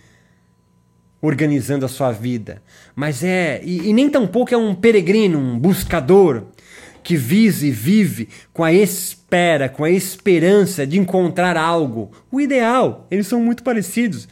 organizando 1.22 1.86
a 1.86 1.90
sua 1.90 2.12
vida. 2.12 2.62
Mas 2.96 3.24
é, 3.24 3.62
e, 3.64 3.90
e 3.90 3.94
nem 3.94 4.10
tampouco 4.10 4.54
é 4.54 4.58
um 4.58 4.74
peregrino, 4.74 5.38
um 5.38 5.60
buscador 5.60 6.46
que 7.04 7.16
visa 7.16 7.66
e 7.66 7.72
vive 7.72 8.30
com 8.54 8.64
a 8.64 8.74
espera, 8.74 9.70
com 9.70 9.84
a 9.84 9.90
esperança 9.90 10.86
de 10.86 11.00
encontrar 11.00 11.58
algo. 11.58 12.12
O 12.32 12.40
ideal, 12.40 13.08
eles 13.10 13.28
são 13.28 13.40
muito 13.40 13.64
parecidos. 13.64 14.28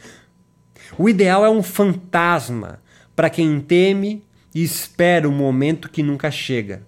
O 0.98 1.08
ideal 1.08 1.44
é 1.44 1.50
um 1.50 1.62
fantasma 1.62 2.80
para 3.14 3.30
quem 3.30 3.60
teme 3.60 4.24
e 4.54 4.62
espera 4.62 5.28
o 5.28 5.32
momento 5.32 5.88
que 5.88 6.02
nunca 6.02 6.30
chega. 6.30 6.82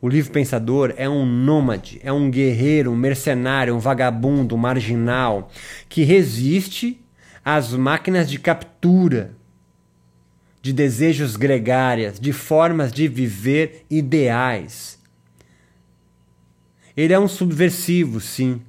O 0.00 0.08
livre 0.08 0.32
pensador 0.32 0.92
é 0.98 1.08
um 1.08 1.24
nômade, 1.24 1.98
é 2.02 2.12
um 2.12 2.30
guerreiro, 2.30 2.90
um 2.90 2.96
mercenário, 2.96 3.74
um 3.74 3.78
vagabundo, 3.78 4.54
um 4.54 4.58
marginal 4.58 5.50
que 5.88 6.02
resiste 6.02 7.03
às 7.44 7.72
máquinas 7.72 8.30
de 8.30 8.38
captura, 8.38 9.36
de 10.62 10.72
desejos 10.72 11.36
gregárias, 11.36 12.18
de 12.18 12.32
formas 12.32 12.90
de 12.92 13.06
viver 13.06 13.84
ideais. 13.90 14.98
Ele 16.96 17.12
é 17.12 17.18
um 17.18 17.28
subversivo, 17.28 18.20
sim. 18.20 18.62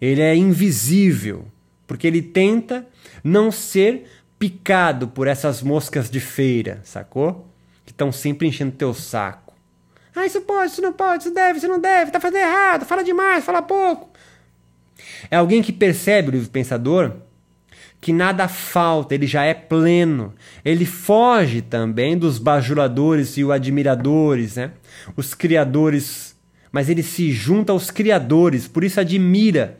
Ele 0.00 0.20
é 0.20 0.36
invisível, 0.36 1.48
porque 1.86 2.06
ele 2.06 2.22
tenta 2.22 2.86
não 3.22 3.50
ser 3.50 4.04
picado 4.38 5.08
por 5.08 5.26
essas 5.26 5.62
moscas 5.62 6.10
de 6.10 6.20
feira, 6.20 6.80
sacou? 6.84 7.48
Que 7.84 7.90
estão 7.90 8.12
sempre 8.12 8.46
enchendo 8.46 8.72
teu 8.72 8.94
saco. 8.94 9.54
Ah, 10.14 10.26
isso 10.26 10.40
pode, 10.42 10.70
isso 10.70 10.82
não 10.82 10.92
pode, 10.92 11.24
isso 11.24 11.34
deve, 11.34 11.58
isso 11.58 11.66
não 11.66 11.80
deve, 11.80 12.12
tá 12.12 12.20
fazendo 12.20 12.42
errado, 12.42 12.84
fala 12.84 13.02
demais, 13.02 13.44
fala 13.44 13.60
pouco. 13.60 14.10
É 15.28 15.36
alguém 15.36 15.62
que 15.62 15.72
percebe, 15.72 16.28
o 16.28 16.30
livre 16.30 16.48
pensador, 16.48 17.16
que 18.04 18.12
nada 18.12 18.46
falta, 18.48 19.14
ele 19.14 19.26
já 19.26 19.44
é 19.44 19.54
pleno. 19.54 20.34
Ele 20.62 20.84
foge 20.84 21.62
também 21.62 22.18
dos 22.18 22.38
bajuladores 22.38 23.38
e 23.38 23.44
os 23.44 23.50
admiradores, 23.50 24.56
né? 24.56 24.72
Os 25.16 25.32
criadores, 25.32 26.36
mas 26.70 26.90
ele 26.90 27.02
se 27.02 27.32
junta 27.32 27.72
aos 27.72 27.90
criadores, 27.90 28.68
por 28.68 28.84
isso 28.84 29.00
admira 29.00 29.78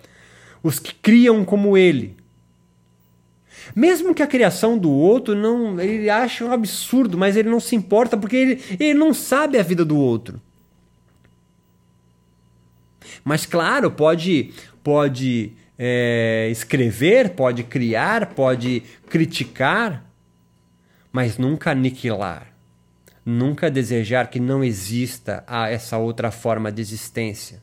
os 0.62 0.79
que 0.79 0.95
criam 0.95 1.45
como 1.45 1.77
ele. 1.77 2.16
Mesmo 3.77 4.14
que 4.14 4.22
a 4.22 4.27
criação 4.27 4.79
do 4.79 4.91
outro 4.91 5.35
não, 5.35 5.79
ele 5.79 6.09
acha 6.09 6.47
um 6.47 6.51
absurdo, 6.51 7.18
mas 7.18 7.37
ele 7.37 7.51
não 7.51 7.61
se 7.61 7.77
importa 7.77 8.16
porque 8.16 8.37
ele, 8.37 8.62
ele 8.81 8.95
não 8.95 9.12
sabe 9.12 9.59
a 9.59 9.62
vida 9.62 9.85
do 9.85 9.99
outro. 9.99 10.41
Mas 13.22 13.45
claro, 13.45 13.91
pode 13.91 14.51
pode 14.83 15.53
é, 15.79 16.49
escrever, 16.51 17.31
pode 17.31 17.62
criar, 17.64 18.27
pode 18.35 18.83
criticar, 19.09 20.05
mas 21.12 21.39
nunca 21.39 21.70
aniquilar. 21.70 22.49
Nunca 23.27 23.70
desejar 23.70 24.29
que 24.29 24.39
não 24.39 24.62
exista 24.62 25.45
essa 25.70 25.97
outra 25.97 26.31
forma 26.31 26.70
de 26.70 26.83
existência 26.83 27.62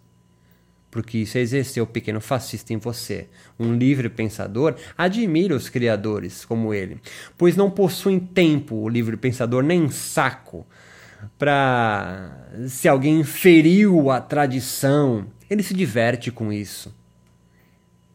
porque 0.91 1.19
isso 1.19 1.37
é 1.37 1.41
exercer 1.41 1.81
o 1.81 1.87
pequeno 1.87 2.19
fascista 2.19 2.73
em 2.73 2.77
você. 2.77 3.29
Um 3.57 3.73
livre 3.73 4.09
pensador 4.09 4.75
admira 4.97 5.55
os 5.55 5.69
criadores 5.69 6.43
como 6.43 6.73
ele, 6.73 6.99
pois 7.37 7.55
não 7.55 7.71
possuem 7.71 8.19
tempo, 8.19 8.75
o 8.75 8.89
livre 8.89 9.15
pensador, 9.15 9.63
nem 9.63 9.89
saco 9.89 10.67
para 11.39 12.35
se 12.67 12.89
alguém 12.89 13.23
feriu 13.23 14.09
a 14.11 14.19
tradição, 14.19 15.27
ele 15.49 15.63
se 15.63 15.73
diverte 15.73 16.29
com 16.31 16.51
isso. 16.51 16.93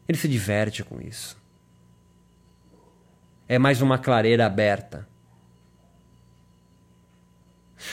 Ele 0.07 0.17
se 0.17 0.27
diverte 0.27 0.83
com 0.83 1.01
isso. 1.01 1.37
É 3.47 3.57
mais 3.57 3.81
uma 3.81 3.97
clareira 3.97 4.45
aberta. 4.45 5.07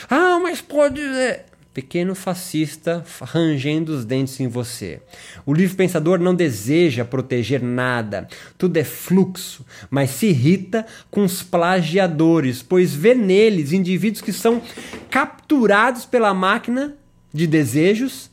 Ah, 0.09 0.39
mas 0.41 0.61
pode. 0.61 1.01
É, 1.01 1.45
pequeno 1.75 2.15
fascista 2.15 3.03
rangendo 3.21 3.93
os 3.93 4.05
dentes 4.05 4.39
em 4.39 4.47
você. 4.47 5.01
O 5.45 5.53
livre 5.53 5.75
pensador 5.75 6.19
não 6.19 6.33
deseja 6.33 7.03
proteger 7.03 7.61
nada, 7.61 8.29
tudo 8.57 8.77
é 8.77 8.83
fluxo, 8.85 9.65
mas 9.89 10.11
se 10.11 10.27
irrita 10.27 10.85
com 11.11 11.25
os 11.25 11.43
plagiadores, 11.43 12.63
pois 12.63 12.93
vê 12.95 13.13
neles 13.13 13.73
indivíduos 13.73 14.21
que 14.21 14.31
são 14.31 14.61
capturados 15.09 16.05
pela 16.05 16.33
máquina 16.33 16.95
de 17.33 17.45
desejos, 17.45 18.31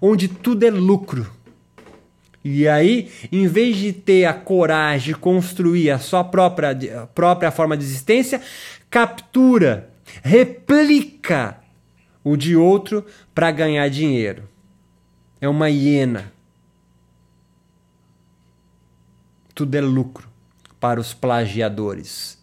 onde 0.00 0.26
tudo 0.26 0.64
é 0.64 0.70
lucro. 0.70 1.30
E 2.42 2.66
aí, 2.66 3.10
em 3.30 3.46
vez 3.46 3.76
de 3.76 3.92
ter 3.92 4.24
a 4.24 4.32
coragem 4.32 5.12
de 5.12 5.18
construir 5.18 5.90
a 5.90 5.98
sua 5.98 6.24
própria, 6.24 7.02
a 7.02 7.06
própria 7.06 7.50
forma 7.50 7.76
de 7.76 7.84
existência, 7.84 8.40
captura, 8.88 9.90
replica 10.22 11.58
o 12.24 12.36
de 12.36 12.56
outro 12.56 13.04
para 13.34 13.50
ganhar 13.50 13.88
dinheiro. 13.88 14.48
É 15.40 15.48
uma 15.48 15.68
hiena. 15.68 16.32
Tudo 19.54 19.74
é 19.74 19.80
lucro 19.80 20.28
para 20.78 20.98
os 20.98 21.12
plagiadores. 21.12 22.38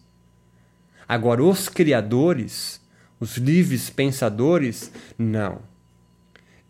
Agora, 1.08 1.42
os 1.42 1.68
criadores, 1.68 2.80
os 3.18 3.36
livres 3.36 3.90
pensadores, 3.90 4.92
não. 5.16 5.60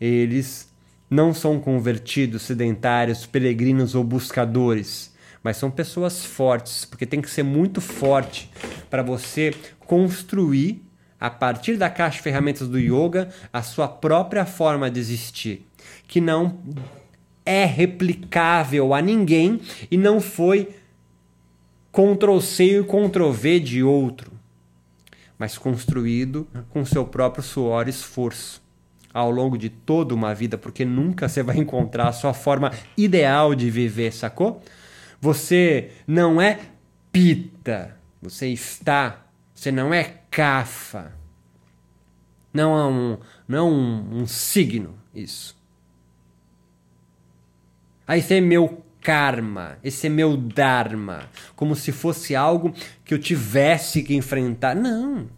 Eles 0.01 0.68
não 1.11 1.33
são 1.33 1.59
convertidos, 1.59 2.43
sedentários, 2.43 3.27
peregrinos 3.27 3.95
ou 3.95 4.05
buscadores, 4.05 5.15
mas 5.43 5.57
são 5.57 5.71
pessoas 5.71 6.25
fortes, 6.25 6.85
porque 6.85 7.07
tem 7.07 7.21
que 7.21 7.31
ser 7.31 7.43
muito 7.43 7.81
forte 7.81 8.51
para 8.91 9.03
você 9.03 9.55
construir 9.81 10.85
a 11.21 11.31
partir 11.31 11.77
da 11.77 11.91
caixa 11.91 12.19
de 12.19 12.23
ferramentas 12.23 12.69
do 12.69 12.79
yoga, 12.79 13.29
a 13.53 13.63
sua 13.63 13.89
própria 13.89 14.45
forma 14.45 14.91
de 14.91 15.01
existir, 15.01 15.67
que 16.07 16.21
não 16.21 16.59
é 17.45 17.65
replicável 17.65 18.95
a 18.95 19.01
ninguém 19.01 19.61
e 19.91 19.97
não 19.97 20.21
foi 20.21 20.69
Ctrl 21.91 22.39
C 22.41 22.81
e 22.81 22.85
Ctrl 22.85 23.31
V 23.31 23.59
de 23.59 23.83
outro, 23.83 24.31
mas 25.39 25.57
construído 25.57 26.47
com 26.71 26.85
seu 26.85 27.05
próprio 27.05 27.43
suor 27.43 27.87
e 27.87 27.91
esforço 27.91 28.63
ao 29.19 29.31
longo 29.31 29.59
de 29.59 29.69
toda 29.69 30.15
uma 30.15 30.35
vida, 30.35 30.57
porque 30.57 30.85
nunca 30.85 31.29
você 31.29 31.43
vai 31.43 31.57
encontrar 31.59 32.09
a 32.09 32.13
sua 32.13 32.33
forma 32.33 32.73
ideal 32.97 33.55
de 33.55 33.71
viver, 33.71 34.13
sacou? 34.13 34.63
Você 35.21 35.91
não 36.07 36.41
é 36.41 36.59
pita, 37.13 37.97
você 38.23 38.49
está 38.49 39.29
você 39.59 39.73
não 39.73 39.93
é 39.93 40.05
cafa. 40.31 41.13
Não 42.55 42.79
é 42.79 42.87
um, 42.87 43.19
não 43.49 43.59
é 43.59 43.63
um, 43.63 44.21
um 44.21 44.27
signo 44.27 44.97
isso. 45.13 45.59
Ah, 48.07 48.17
esse 48.17 48.35
é 48.35 48.41
meu 48.41 48.85
karma, 49.01 49.77
esse 49.83 50.07
é 50.07 50.11
meu 50.11 50.37
dharma, 50.37 51.29
como 51.57 51.75
se 51.75 51.91
fosse 51.91 52.37
algo 52.37 52.73
que 53.05 53.13
eu 53.13 53.19
tivesse 53.19 54.05
que 54.05 54.15
enfrentar. 54.15 54.77
Não. 54.77 55.29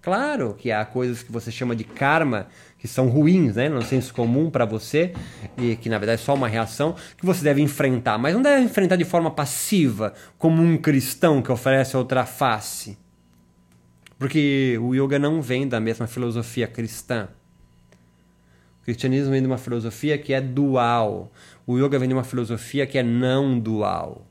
Claro 0.00 0.54
que 0.54 0.70
há 0.70 0.84
coisas 0.84 1.22
que 1.22 1.32
você 1.32 1.50
chama 1.50 1.74
de 1.74 1.82
karma 1.82 2.46
que 2.78 2.86
são 2.86 3.08
ruins, 3.08 3.56
né, 3.56 3.68
no 3.68 3.82
senso 3.82 4.14
comum 4.14 4.48
para 4.48 4.64
você, 4.64 5.12
e 5.56 5.74
que 5.74 5.88
na 5.88 5.98
verdade 5.98 6.22
é 6.22 6.24
só 6.24 6.34
uma 6.34 6.46
reação 6.46 6.94
que 7.16 7.26
você 7.26 7.42
deve 7.42 7.60
enfrentar, 7.60 8.16
mas 8.16 8.34
não 8.34 8.40
deve 8.40 8.62
enfrentar 8.62 8.94
de 8.94 9.04
forma 9.04 9.30
passiva, 9.32 10.14
como 10.38 10.62
um 10.62 10.76
cristão 10.76 11.42
que 11.42 11.50
oferece 11.50 11.96
outra 11.96 12.24
face. 12.24 12.96
Porque 14.16 14.78
o 14.80 14.94
yoga 14.94 15.18
não 15.18 15.42
vem 15.42 15.66
da 15.66 15.80
mesma 15.80 16.06
filosofia 16.06 16.68
cristã. 16.68 17.28
cristianismo 18.84 19.32
vem 19.32 19.40
de 19.40 19.46
uma 19.46 19.58
filosofia 19.58 20.16
que 20.16 20.32
é 20.32 20.40
dual. 20.40 21.32
O 21.66 21.76
yoga 21.78 21.98
vem 21.98 22.08
de 22.08 22.14
uma 22.14 22.24
filosofia 22.24 22.86
que 22.86 22.98
é 22.98 23.02
não 23.02 23.58
dual, 23.58 24.26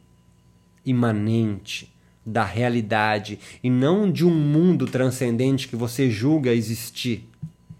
imanente 0.86 1.97
da 2.28 2.44
realidade 2.44 3.40
e 3.64 3.70
não 3.70 4.12
de 4.12 4.26
um 4.26 4.36
mundo 4.36 4.86
transcendente 4.86 5.70
que 5.70 5.78
você 5.78 6.12
julga 6.12 6.54
existir. 6.54 7.28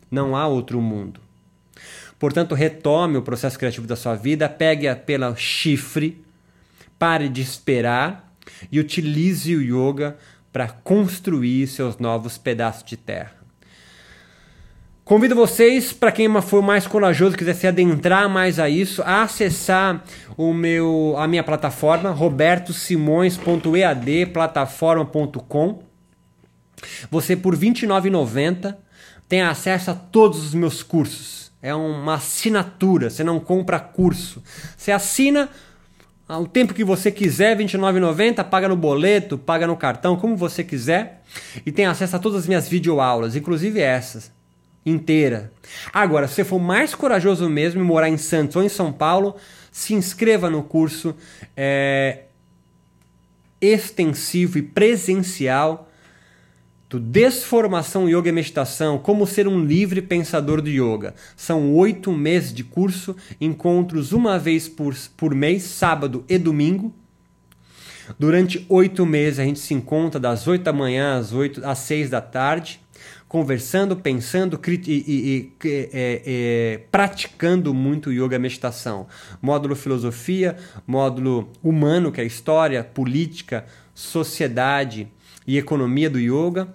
Não 0.10 0.38
há 0.38 0.48
outro 0.48 0.82
mundo. 0.82 1.20
Portanto, 2.18 2.56
retome 2.56 3.18
o 3.18 3.22
processo 3.22 3.60
criativo 3.60 3.86
da 3.86 3.98
sua 3.98 4.16
vida, 4.16 4.48
pegue-a 4.48 4.96
pela 4.96 5.36
chifre, 5.36 6.24
pare 6.98 7.28
de 7.28 7.42
esperar 7.42 8.34
e 8.72 8.80
utilize 8.80 9.54
o 9.54 9.62
yoga 9.62 10.18
para 10.52 10.70
construir 10.70 11.68
seus 11.68 11.98
novos 11.98 12.38
pedaços 12.38 12.84
de 12.84 12.96
terra. 12.96 13.37
Convido 15.08 15.34
vocês, 15.36 15.94
para 15.94 16.12
quem 16.12 16.30
for 16.42 16.62
mais 16.62 16.86
corajoso 16.86 17.38
quiser 17.38 17.56
se 17.56 17.66
adentrar 17.66 18.28
mais 18.28 18.60
a 18.60 18.68
isso, 18.68 19.02
a 19.04 19.22
acessar 19.22 20.04
o 20.36 20.52
meu, 20.52 21.16
a 21.18 21.26
minha 21.26 21.46
plataforma, 21.46 22.12
robertosimões.ead, 22.12 24.26
plataforma.com. 24.34 25.82
Você, 27.10 27.38
por 27.38 27.54
R$ 27.54 27.70
29,90, 27.70 28.76
tem 29.30 29.44
acesso 29.44 29.92
a 29.92 29.96
todos 29.96 30.46
os 30.46 30.54
meus 30.54 30.84
cursos. 30.84 31.54
É 31.62 31.74
uma 31.74 32.16
assinatura, 32.16 33.10
você 33.10 33.24
não 33.24 33.40
compra 33.40 33.80
curso. 33.80 34.44
Você 34.76 34.92
assina 34.92 35.48
o 36.28 36.46
tempo 36.46 36.74
que 36.74 36.84
você 36.84 37.10
quiser, 37.10 37.56
R$ 37.56 37.64
29,90, 37.64 38.44
paga 38.44 38.68
no 38.68 38.76
boleto, 38.76 39.38
paga 39.38 39.68
no 39.68 39.78
cartão, 39.78 40.18
como 40.18 40.36
você 40.36 40.66
quiser. 40.66 41.24
E 41.66 41.72
tem 41.72 41.86
acesso 41.86 42.18
a 42.18 42.20
todas 42.20 42.40
as 42.40 42.48
minhas 42.48 42.68
videoaulas, 42.68 43.38
inclusive 43.38 43.80
essas 43.80 44.36
inteira. 44.90 45.52
Agora, 45.94 46.28
se 46.28 46.36
você 46.36 46.44
for 46.46 46.60
mais 46.60 46.96
corajoso 46.96 47.50
mesmo 47.50 47.82
e 47.82 47.84
morar 47.84 48.10
em 48.10 48.18
Santos 48.18 48.56
ou 48.56 48.64
em 48.64 48.70
São 48.70 48.92
Paulo, 48.92 49.36
se 49.72 49.94
inscreva 49.94 50.50
no 50.50 50.64
curso 50.64 51.14
é, 51.56 52.24
extensivo 53.62 54.58
e 54.58 54.62
presencial 54.62 55.92
do 56.90 57.02
Desformação 57.02 58.08
Yoga 58.08 58.30
e 58.30 58.32
Meditação, 58.32 58.98
como 58.98 59.28
ser 59.28 59.46
um 59.46 59.66
livre 59.66 60.02
pensador 60.02 60.62
do 60.62 60.70
yoga. 60.70 61.14
São 61.36 61.76
oito 61.76 62.14
meses 62.14 62.54
de 62.54 62.64
curso, 62.64 63.14
encontros 63.42 64.14
uma 64.14 64.40
vez 64.40 64.70
por, 64.70 64.96
por 65.18 65.36
mês, 65.36 65.64
sábado 65.64 66.24
e 66.30 66.38
domingo. 66.38 66.94
Durante 68.18 68.66
oito 68.70 69.06
meses 69.06 69.38
a 69.38 69.44
gente 69.44 69.60
se 69.60 69.74
encontra 69.74 70.18
das 70.18 70.48
oito 70.48 70.64
da 70.64 70.72
manhã 70.72 71.18
às, 71.18 71.34
8, 71.34 71.66
às 71.66 71.80
seis 71.80 72.10
da 72.10 72.22
tarde 72.22 72.80
conversando, 73.28 73.96
pensando 73.96 74.60
e, 74.68 74.72
e, 74.72 74.98
e 74.98 75.54
é, 75.66 76.22
é, 76.26 76.78
praticando 76.92 77.74
muito 77.74 78.12
yoga 78.12 78.40
meditação. 78.40 79.08
Módulo 79.42 79.76
filosofia, 79.76 80.56
módulo 80.86 81.52
humano, 81.62 82.12
que 82.12 82.22
é 82.22 82.26
história, 82.26 82.84
política, 82.84 83.66
sociedade 83.94 85.08
e 85.46 85.58
economia 85.58 86.10
do 86.10 86.20
yoga. 86.20 86.74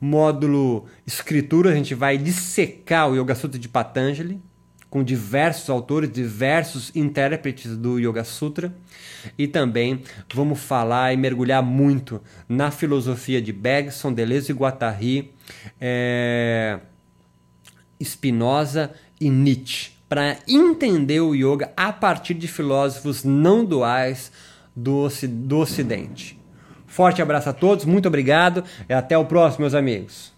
Módulo 0.00 0.86
escritura, 1.06 1.70
a 1.70 1.74
gente 1.74 1.94
vai 1.94 2.18
dissecar 2.18 3.08
o 3.08 3.14
Yoga 3.14 3.36
Sutra 3.36 3.56
de 3.56 3.68
Patanjali 3.68 4.40
com 4.92 5.02
diversos 5.02 5.70
autores, 5.70 6.12
diversos 6.12 6.94
intérpretes 6.94 7.76
do 7.78 7.98
Yoga 7.98 8.24
Sutra. 8.24 8.74
E 9.38 9.48
também 9.48 10.02
vamos 10.34 10.60
falar 10.60 11.14
e 11.14 11.16
mergulhar 11.16 11.62
muito 11.62 12.20
na 12.46 12.70
filosofia 12.70 13.40
de 13.40 13.54
Bergson, 13.54 14.12
Deleuze 14.12 14.52
e 14.52 14.54
Guattari, 14.54 15.32
é... 15.80 16.78
Spinoza 18.02 18.90
e 19.20 19.30
Nietzsche, 19.30 19.92
para 20.08 20.38
entender 20.48 21.20
o 21.20 21.34
yoga 21.34 21.72
a 21.76 21.92
partir 21.92 22.34
de 22.34 22.48
filósofos 22.48 23.22
não 23.22 23.64
duais 23.64 24.32
do, 24.74 25.08
do 25.28 25.58
Ocidente. 25.58 26.38
Forte 26.86 27.22
abraço 27.22 27.48
a 27.48 27.52
todos, 27.52 27.84
muito 27.84 28.08
obrigado 28.08 28.64
e 28.88 28.92
até 28.92 29.16
o 29.16 29.24
próximo, 29.24 29.62
meus 29.62 29.74
amigos. 29.74 30.31